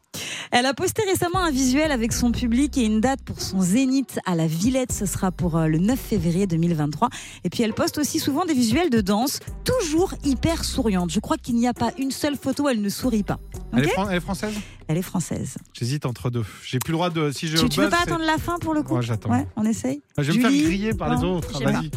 Elle 0.52 0.66
a 0.66 0.74
posté 0.74 1.02
récemment 1.10 1.40
un 1.40 1.50
visuel 1.52 1.94
avec 1.94 2.12
son 2.12 2.34
public 2.34 2.78
et 2.78 2.84
une 2.84 3.00
date 3.00 3.22
pour 3.24 3.40
son 3.40 3.62
zénith 3.62 4.20
à 4.26 4.36
la 4.36 4.48
Villette. 4.48 4.92
Ce 4.92 5.06
sera 5.06 5.32
pour 5.32 5.56
euh, 5.58 5.68
le 5.68 5.78
9 5.78 5.98
février 5.98 6.46
2023. 6.46 7.08
Et 7.46 7.50
puis 7.50 7.64
elle 7.64 7.74
poste 7.74 7.98
aussi 7.98 8.20
souvent 8.20 8.44
des 8.44 8.54
visuels 8.54 8.90
de 8.90 9.00
danse, 9.00 9.40
toujours 9.64 10.14
hyper 10.26 10.66
souriante. 10.66 11.10
Je 11.10 11.22
crois 11.22 11.38
qu'il 11.38 11.56
n'y 11.56 11.70
a 11.70 11.74
pas 11.74 11.92
une 11.98 12.12
seule 12.12 12.36
photo 12.36 12.64
où 12.64 12.70
elle 12.70 12.82
ne 12.82 12.90
sourit 12.90 13.24
pas. 13.24 13.40
Elle, 13.72 13.86
est 13.86 13.88
fran- 13.88 14.10
elle 14.10 14.18
est 14.18 14.20
française? 14.20 14.54
Elle 14.90 14.98
est 14.98 15.02
française. 15.02 15.56
J'hésite 15.72 16.06
entre 16.06 16.30
deux. 16.30 16.44
J'ai 16.66 16.80
plus 16.80 16.92
le 16.92 16.98
droit 16.98 17.10
de. 17.10 17.32
Si 17.32 17.48
je 17.48 17.56
Tu, 17.58 17.70
tu 17.70 17.80
veux 17.80 17.90
pas 17.90 18.02
attendre 18.02 18.26
la 18.26 18.38
fin 18.38 18.60
pour 18.60 18.74
le 18.74 18.84
coup? 18.84 18.96
Ouais, 18.96 19.02
j'attends. 19.02 19.30
Ouais, 19.32 19.48
on 19.56 19.64
essaye. 19.64 20.02
Ah, 20.18 20.22
Je 20.24 20.34
vais 20.34 20.38
me 20.38 20.44
Julie 20.50 20.60
faire 20.60 20.68
griller 20.70 20.94
par 20.94 21.16
les 21.16 21.24
autres. 21.24 21.64
Vas-y. 21.64 21.90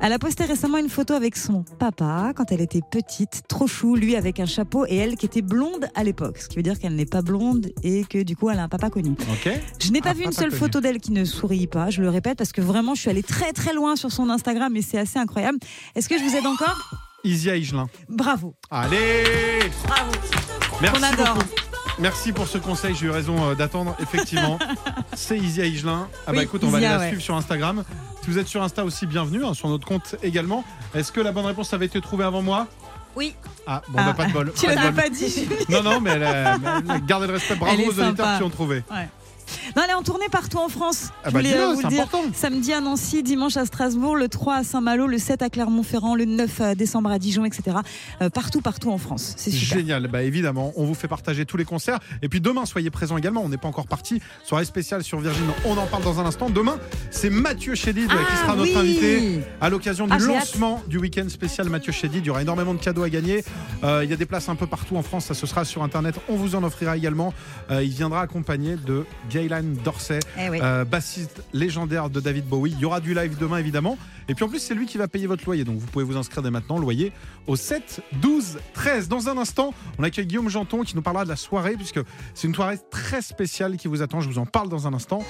Elle 0.00 0.12
a 0.12 0.18
posté 0.18 0.44
récemment 0.44 0.78
une 0.78 0.88
photo 0.90 1.14
avec 1.14 1.36
son 1.36 1.64
papa 1.78 2.32
quand 2.36 2.52
elle 2.52 2.60
était 2.60 2.82
petite, 2.88 3.42
trop 3.48 3.66
chou, 3.66 3.96
lui 3.96 4.14
avec 4.14 4.38
un 4.38 4.46
chapeau 4.46 4.84
et 4.86 4.96
elle 4.96 5.16
qui 5.16 5.26
était 5.26 5.42
blonde 5.42 5.88
à 5.94 6.04
l'époque. 6.04 6.38
Ce 6.38 6.48
qui 6.48 6.56
veut 6.56 6.62
dire 6.62 6.78
qu'elle 6.78 6.94
n'est 6.94 7.06
pas 7.06 7.22
blonde 7.22 7.68
et 7.82 8.04
que 8.04 8.22
du 8.22 8.36
coup 8.36 8.50
elle 8.50 8.58
a 8.58 8.64
un 8.64 8.68
papa 8.68 8.90
connu. 8.90 9.14
Je 9.82 9.90
n'ai 9.90 10.00
pas 10.00 10.10
Ah, 10.10 10.14
vu 10.14 10.24
une 10.24 10.32
seule 10.32 10.50
connu. 10.50 10.58
photo 10.60 10.80
d'elle 10.80 11.00
qui 11.00 11.12
ne 11.12 11.24
sourit 11.24 11.66
pas, 11.66 11.90
je 11.90 12.02
le 12.02 12.10
répète, 12.10 12.38
parce 12.38 12.52
que 12.52 12.60
vraiment 12.60 12.94
je 12.94 13.00
suis 13.00 13.10
allée 13.10 13.22
très 13.22 13.52
très 13.52 13.72
loin 13.72 13.96
sur 13.96 14.12
son 14.12 14.28
Instagram 14.30 14.76
et 14.76 14.82
c'est 14.82 14.98
assez 14.98 15.18
incroyable. 15.18 15.58
Est-ce 15.96 16.08
que 16.08 16.18
je 16.18 16.22
vous 16.22 16.36
aide 16.36 16.46
encore? 16.46 16.78
Isia 17.24 17.56
Higelin. 17.56 17.88
Bravo. 18.08 18.54
Allez 18.70 19.24
Bravo. 19.88 20.12
Merci 20.80 21.00
On 21.00 21.02
adore. 21.02 21.34
beaucoup. 21.34 21.46
Merci 21.98 22.32
pour 22.32 22.46
ce 22.46 22.58
conseil, 22.58 22.94
j'ai 22.94 23.06
eu 23.06 23.10
raison 23.10 23.50
euh, 23.50 23.54
d'attendre. 23.54 23.96
Effectivement, 24.00 24.58
c'est 25.14 25.38
Isia 25.38 25.64
Higelin. 25.64 26.08
Ah 26.26 26.32
bah 26.32 26.38
Oui, 26.38 26.44
écoute, 26.44 26.62
on 26.64 26.68
va 26.68 26.76
aller 26.78 26.88
la 26.88 26.98
ouais. 26.98 27.08
suivre 27.08 27.22
sur 27.22 27.34
Instagram. 27.36 27.84
Si 28.22 28.30
vous 28.30 28.38
êtes 28.38 28.48
sur 28.48 28.62
Insta 28.62 28.84
aussi, 28.84 29.06
bienvenue, 29.06 29.44
hein, 29.44 29.54
sur 29.54 29.68
notre 29.68 29.86
compte 29.86 30.16
également. 30.22 30.62
Est-ce 30.94 31.10
que 31.10 31.20
la 31.20 31.32
bonne 31.32 31.46
réponse 31.46 31.72
avait 31.72 31.86
été 31.86 32.00
trouvée 32.00 32.24
avant 32.24 32.42
moi? 32.42 32.66
Oui. 33.14 33.34
Ah, 33.66 33.80
bon, 33.88 33.96
bah, 33.96 34.04
Ah, 34.10 34.14
pas 34.14 34.26
de 34.26 34.32
bol. 34.32 34.52
Tu 34.54 34.66
l'avais 34.66 34.92
pas 34.92 35.08
dit. 35.08 35.48
Non, 35.70 35.82
non, 35.82 36.00
mais 36.00 36.10
elle 36.10 36.22
a, 36.24 36.56
elle 36.56 36.90
a 36.90 36.98
gardé 36.98 37.26
le 37.28 37.32
respect. 37.32 37.54
Bravo 37.54 37.82
aux 37.82 38.00
auditeurs 38.00 38.36
qui 38.36 38.42
ont 38.42 38.50
trouvé. 38.50 38.84
Ouais. 38.90 39.08
Non, 39.76 39.82
elle 39.84 39.90
est 39.90 39.94
en 39.94 40.02
tournée 40.02 40.28
partout 40.30 40.58
en 40.58 40.68
France. 40.68 41.08
Ah 41.24 41.28
je 41.28 41.30
bah, 41.32 41.38
voulais 41.40 41.50
dis-le, 41.52 41.60
euh, 41.62 41.72
vous 41.74 41.82
le 41.82 41.88
dire. 41.88 42.02
important. 42.04 42.22
Samedi 42.34 42.72
à 42.72 42.80
Nancy, 42.80 43.22
dimanche 43.22 43.56
à 43.56 43.64
Strasbourg, 43.66 44.16
le 44.16 44.28
3 44.28 44.54
à 44.56 44.64
Saint-Malo, 44.64 45.06
le 45.06 45.18
7 45.18 45.42
à 45.42 45.50
Clermont-Ferrand, 45.50 46.14
le 46.14 46.24
9 46.24 46.60
euh, 46.60 46.74
décembre 46.74 47.10
à 47.10 47.18
Dijon, 47.18 47.44
etc. 47.44 47.78
Euh, 48.22 48.30
partout, 48.30 48.60
partout 48.60 48.90
en 48.90 48.98
France. 48.98 49.34
C'est 49.36 49.50
super. 49.50 49.78
Génial, 49.78 50.08
bah 50.08 50.22
évidemment, 50.22 50.72
on 50.76 50.84
vous 50.84 50.94
fait 50.94 51.08
partager 51.08 51.44
tous 51.46 51.56
les 51.56 51.64
concerts. 51.64 51.98
Et 52.22 52.28
puis 52.28 52.40
demain, 52.40 52.64
soyez 52.66 52.90
présents 52.90 53.16
également. 53.16 53.42
On 53.44 53.48
n'est 53.48 53.56
pas 53.58 53.68
encore 53.68 53.86
parti. 53.86 54.20
Soirée 54.44 54.64
spéciale 54.64 55.02
sur 55.04 55.20
Virgin, 55.20 55.44
on 55.64 55.76
en 55.76 55.86
parle 55.86 56.02
dans 56.04 56.20
un 56.20 56.24
instant. 56.26 56.50
Demain, 56.50 56.78
c'est 57.10 57.30
Mathieu 57.30 57.74
Chédid 57.74 58.10
euh, 58.10 58.14
qui 58.14 58.32
Ah, 58.32 58.42
sera 58.42 58.56
notre 58.56 58.70
oui. 58.72 58.76
invité 58.78 59.40
à 59.60 59.68
l'occasion 59.70 60.06
du 60.06 60.12
Ah, 60.14 60.18
lancement 60.18 60.82
du 60.88 60.98
week-end 60.98 61.28
spécial 61.28 61.68
Mathieu 61.68 61.92
Chédid. 61.92 62.24
Il 62.24 62.26
y 62.26 62.30
aura 62.30 62.42
énormément 62.42 62.74
de 62.74 62.80
cadeaux 62.80 63.02
à 63.02 63.10
gagner. 63.10 63.44
Euh, 63.84 64.02
il 64.04 64.10
y 64.10 64.12
a 64.12 64.16
des 64.16 64.26
places 64.26 64.48
un 64.48 64.54
peu 64.56 64.66
partout 64.66 64.96
en 64.96 65.02
France. 65.02 65.26
Ça 65.26 65.34
se 65.34 65.46
sera 65.46 65.64
sur 65.64 65.82
Internet. 65.82 66.14
On 66.28 66.36
vous 66.36 66.54
en 66.54 66.62
offrira 66.64 66.96
également. 66.96 67.32
Euh, 67.70 67.82
il 67.82 67.90
viendra 67.90 68.20
accompagné 68.20 68.76
de 68.76 69.04
Gaylan 69.36 69.74
Dorsey, 69.84 70.18
Eh 70.38 70.48
oui. 70.48 70.58
euh, 70.62 70.84
bassiste 70.86 71.42
légendaire 71.52 72.08
de 72.08 72.20
David 72.20 72.46
Bowie. 72.46 72.72
Il 72.72 72.80
y 72.80 72.84
aura 72.86 73.00
du 73.00 73.14
live 73.14 73.36
demain 73.38 73.58
évidemment. 73.58 73.98
Et 74.28 74.34
puis 74.34 74.44
en 74.44 74.48
plus, 74.48 74.58
c'est 74.60 74.74
lui 74.74 74.86
qui 74.86 74.96
va 74.98 75.08
payer 75.08 75.26
votre 75.26 75.44
loyer. 75.44 75.64
Donc 75.64 75.76
vous 75.78 75.86
pouvez 75.86 76.04
vous 76.04 76.16
inscrire 76.16 76.42
dès 76.42 76.50
maintenant. 76.50 76.78
Loyer 76.78 77.12
au 77.46 77.54
7, 77.54 78.00
12, 78.22 78.58
13. 78.72 79.08
Dans 79.08 79.28
un 79.28 79.36
instant, 79.36 79.74
on 79.98 80.02
accueille 80.04 80.26
Guillaume 80.26 80.48
Janton 80.48 80.82
qui 80.84 80.96
nous 80.96 81.02
parlera 81.02 81.24
de 81.24 81.28
la 81.28 81.36
soirée, 81.36 81.74
puisque 81.74 82.00
c'est 82.34 82.48
une 82.48 82.54
soirée 82.54 82.78
très 82.90 83.20
spéciale 83.22 83.76
qui 83.76 83.88
vous 83.88 84.00
attend. 84.02 84.20
Je 84.20 84.28
vous 84.28 84.38
en 84.38 84.46
parle 84.46 84.68
dans 84.70 84.86
un 84.86 84.94
instant. 84.94 85.22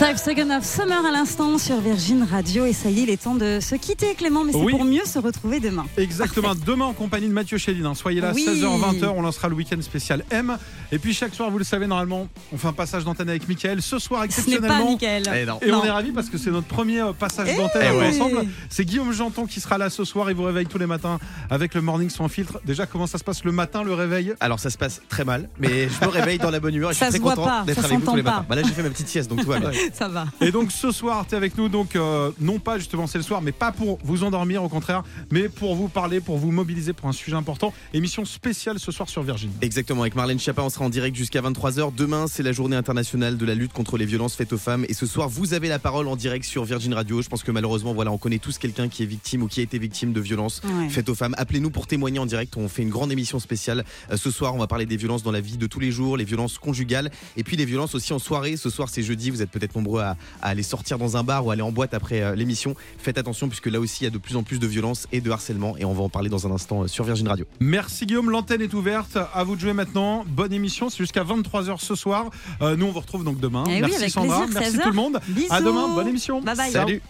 Five 0.00 0.16
Seconds 0.16 0.50
of 0.56 0.64
Summer 0.64 1.04
à 1.04 1.10
l'instant 1.12 1.58
sur 1.58 1.78
Virgin 1.78 2.22
Radio. 2.24 2.64
Et 2.64 2.72
ça 2.72 2.88
y 2.88 3.00
est, 3.00 3.02
il 3.02 3.10
est 3.10 3.22
temps 3.22 3.34
de 3.34 3.58
se 3.60 3.74
quitter, 3.74 4.14
Clément, 4.14 4.44
mais 4.44 4.52
c'est 4.52 4.58
Oui. 4.58 4.72
pour 4.72 4.84
mieux 4.86 5.04
se 5.04 5.18
retrouver 5.18 5.60
demain. 5.60 5.84
Exactement, 5.98 6.54
demain 6.66 6.86
en 6.86 6.94
compagnie 6.94 7.28
de 7.28 7.34
Mathieu 7.34 7.58
Chédid. 7.58 7.84
hein. 7.84 7.94
Soyez 7.94 8.22
là, 8.22 8.32
Oui. 8.34 8.46
16h-20h, 8.48 9.12
on 9.14 9.20
lancera 9.20 9.48
le 9.48 9.56
week-end 9.56 9.80
spécial 9.82 10.24
M. 10.30 10.56
Et 10.90 10.98
puis 10.98 11.12
chaque 11.12 11.34
soir, 11.34 11.50
vous 11.50 11.58
le 11.58 11.64
savez, 11.64 11.86
normalement, 11.86 12.28
on 12.50 12.56
fait 12.56 12.68
un 12.68 12.72
passage 12.72 13.04
d'antenne 13.04 13.28
avec 13.28 13.46
Mickaël. 13.46 13.82
Ce 13.82 13.98
soir, 13.98 14.20
Ce 14.22 14.26
n'est 14.26 14.26
exceptionnellement. 14.28 14.84
pas 14.86 14.90
Mickaël. 14.90 15.22
Eh 15.34 15.44
non. 15.44 15.58
Et 15.60 15.70
Non. 15.70 15.80
on 15.82 15.84
est 15.84 15.90
ravis 15.90 16.12
parce 16.12 16.30
que 16.30 16.38
c'est 16.38 16.50
notre 16.50 16.66
premier 16.66 17.00
euh, 17.02 17.12
passage 17.12 17.48
Eh 17.52 17.58
d'antenne 17.58 17.94
ouais. 17.96 18.08
ensemble. 18.08 18.46
C'est 18.70 18.86
Guillaume 18.86 19.12
Janton 19.12 19.44
qui 19.44 19.60
sera 19.60 19.76
là 19.76 19.90
ce 19.90 20.04
soir. 20.04 20.30
Il 20.30 20.36
vous 20.36 20.44
réveille 20.44 20.66
tous 20.66 20.78
les 20.78 20.86
matins 20.86 21.18
avec 21.50 21.74
le 21.74 21.82
morning 21.82 22.08
sans 22.08 22.28
filtre. 22.28 22.58
Déjà, 22.64 22.86
comment 22.86 23.06
ça 23.06 23.18
se 23.18 23.24
passe 23.24 23.44
le 23.44 23.52
matin, 23.52 23.82
le 23.82 23.92
réveil? 23.92 24.32
Alors 24.40 24.60
ça 24.60 24.70
se 24.70 24.78
passe 24.78 25.02
très 25.10 25.24
mal, 25.26 25.50
mais 25.58 25.88
je 25.90 26.06
me 26.06 26.10
réveille 26.10 26.38
dans 26.38 26.50
la 26.50 26.58
bonne 26.60 26.74
humeur 26.74 26.90
et 26.90 26.94
je 26.94 26.98
Ça 27.00 27.06
suis 27.10 27.16
se 27.16 27.18
très 27.18 27.22
voit 27.22 27.34
content 27.36 27.48
pas, 27.48 27.64
d'être 27.66 27.80
ça 27.82 27.86
avec 27.86 27.98
vous 27.98 28.06
tous 28.06 28.16
les 28.16 28.22
s'entend 28.22 28.30
matins. 28.30 28.44
pas. 28.48 28.54
Bah 28.54 28.54
là 28.56 28.62
j'ai 28.66 28.72
fait 28.72 28.82
ma 28.82 28.88
petite 28.88 29.08
sieste 29.08 29.28
donc 29.28 29.42
tout 29.42 29.48
va 29.48 29.58
bien. 29.60 29.70
Ça 29.94 30.08
va. 30.08 30.26
Et 30.40 30.50
donc 30.52 30.72
ce 30.72 30.90
soir, 30.90 31.26
tu 31.28 31.34
es 31.34 31.36
avec 31.36 31.56
nous, 31.58 31.68
donc 31.68 31.96
euh, 31.96 32.30
non 32.40 32.58
pas 32.58 32.78
justement 32.78 33.06
c'est 33.06 33.18
le 33.18 33.24
soir, 33.24 33.42
mais 33.42 33.52
pas 33.52 33.72
pour 33.72 33.98
vous 34.04 34.24
endormir 34.24 34.62
au 34.62 34.68
contraire, 34.68 35.02
mais 35.30 35.48
pour 35.48 35.74
vous 35.74 35.88
parler, 35.88 36.20
pour 36.20 36.38
vous 36.38 36.50
mobiliser 36.52 36.92
pour 36.92 37.08
un 37.08 37.12
sujet 37.12 37.36
important. 37.36 37.72
Émission 37.94 38.24
spéciale 38.24 38.78
ce 38.78 38.92
soir 38.92 39.08
sur 39.08 39.22
Virgin. 39.22 39.50
Exactement, 39.60 40.02
avec 40.02 40.14
Marlène 40.14 40.38
Chapin, 40.38 40.62
on 40.62 40.70
sera 40.70 40.84
en 40.84 40.90
direct 40.90 41.16
jusqu'à 41.16 41.40
23h. 41.42 41.94
Demain, 41.94 42.26
c'est 42.26 42.42
la 42.42 42.52
journée 42.52 42.76
internationale 42.76 43.36
de 43.36 43.44
la 43.46 43.54
lutte 43.54 43.72
contre 43.72 43.96
les 43.98 44.06
violences 44.06 44.34
faites 44.34 44.52
aux 44.52 44.58
femmes. 44.58 44.84
Et 44.88 44.94
ce 44.94 45.06
soir, 45.06 45.28
vous 45.28 45.54
avez 45.54 45.68
la 45.68 45.78
parole 45.78 46.06
en 46.08 46.16
direct 46.16 46.44
sur 46.44 46.64
Virgin 46.64 46.94
Radio. 46.94 47.22
Je 47.22 47.28
pense 47.28 47.42
que 47.42 47.50
malheureusement, 47.50 47.92
voilà, 47.94 48.10
on 48.12 48.18
connaît 48.18 48.38
tous 48.38 48.58
quelqu'un 48.58 48.88
qui 48.88 49.02
est 49.02 49.06
victime 49.06 49.42
ou 49.42 49.48
qui 49.48 49.60
a 49.60 49.62
été 49.62 49.78
victime 49.78 50.12
de 50.12 50.20
violences 50.20 50.60
Ouais. 50.64 50.88
faites 50.88 51.08
aux 51.08 51.14
femmes. 51.14 51.34
Appelez-nous 51.38 51.70
pour 51.70 51.86
témoigner 51.86 52.18
en 52.18 52.26
direct. 52.26 52.56
On 52.56 52.68
fait 52.68 52.82
une 52.82 52.90
grande 52.90 53.10
émission 53.12 53.38
spéciale. 53.38 53.84
Euh, 54.10 54.16
ce 54.16 54.30
soir, 54.30 54.54
on 54.54 54.58
va 54.58 54.66
parler 54.66 54.86
des 54.86 54.96
violences 54.96 55.22
dans 55.22 55.32
la 55.32 55.40
vie 55.40 55.56
de 55.56 55.66
tous 55.66 55.80
les 55.80 55.90
jours, 55.90 56.16
les 56.16 56.24
violences 56.24 56.58
conjugales 56.58 57.10
et 57.36 57.44
puis 57.44 57.56
les 57.56 57.64
violences 57.64 57.94
aussi 57.94 58.12
en 58.12 58.18
soirée. 58.18 58.56
Ce 58.56 58.70
soir, 58.70 58.88
c'est 58.90 59.02
jeudi. 59.02 59.30
Vous 59.30 59.42
êtes 59.42 59.50
peut-être 59.50 59.76
nombreux 59.80 60.00
à, 60.02 60.16
à 60.42 60.48
aller 60.48 60.62
sortir 60.62 60.98
dans 60.98 61.16
un 61.16 61.22
bar 61.22 61.44
ou 61.46 61.50
aller 61.50 61.62
en 61.62 61.72
boîte 61.72 61.94
après 61.94 62.20
euh, 62.22 62.34
l'émission. 62.34 62.74
Faites 62.98 63.18
attention 63.18 63.48
puisque 63.48 63.66
là 63.66 63.80
aussi, 63.80 64.02
il 64.02 64.04
y 64.04 64.06
a 64.06 64.10
de 64.10 64.18
plus 64.18 64.36
en 64.36 64.42
plus 64.42 64.58
de 64.58 64.66
violences 64.66 65.06
et 65.12 65.20
de 65.20 65.30
harcèlement. 65.30 65.76
Et 65.78 65.84
on 65.84 65.92
va 65.92 66.02
en 66.02 66.08
parler 66.08 66.28
dans 66.28 66.46
un 66.46 66.50
instant 66.50 66.82
euh, 66.82 66.86
sur 66.86 67.04
Virgin 67.04 67.28
Radio. 67.28 67.44
Merci 67.60 68.06
Guillaume, 68.06 68.30
l'antenne 68.30 68.62
est 68.62 68.74
ouverte. 68.74 69.18
À 69.34 69.44
vous 69.44 69.56
de 69.56 69.60
jouer 69.60 69.72
maintenant. 69.72 70.24
Bonne 70.26 70.52
émission, 70.52 70.88
c'est 70.90 70.98
jusqu'à 70.98 71.24
23h 71.24 71.78
ce 71.80 71.94
soir. 71.94 72.26
Euh, 72.62 72.76
nous, 72.76 72.86
on 72.86 72.92
vous 72.92 73.00
retrouve 73.00 73.24
donc 73.24 73.40
demain. 73.40 73.64
Eh 73.68 73.74
oui, 73.74 73.80
Merci 73.80 73.96
avec 73.96 74.10
Sandra, 74.10 74.38
plaisir, 74.44 74.60
merci 74.60 74.76
16h. 74.76 74.82
tout 74.82 74.88
le 74.88 74.94
monde. 74.94 75.20
Bisous. 75.28 75.46
À 75.50 75.60
demain, 75.60 75.88
bonne 75.94 76.08
émission. 76.08 76.40
Bye 76.40 76.56
bye. 76.56 76.70
Salut. 76.72 77.02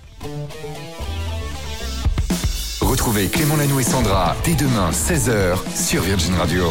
Retrouvez 2.81 3.29
Clément 3.29 3.57
Lanoux 3.57 3.81
et 3.81 3.85
Sandra 3.85 4.35
dès 4.45 4.55
demain 4.55 4.91
16h 4.91 5.57
sur 5.77 6.03
Virgin 6.03 6.35
Radio. 6.35 6.65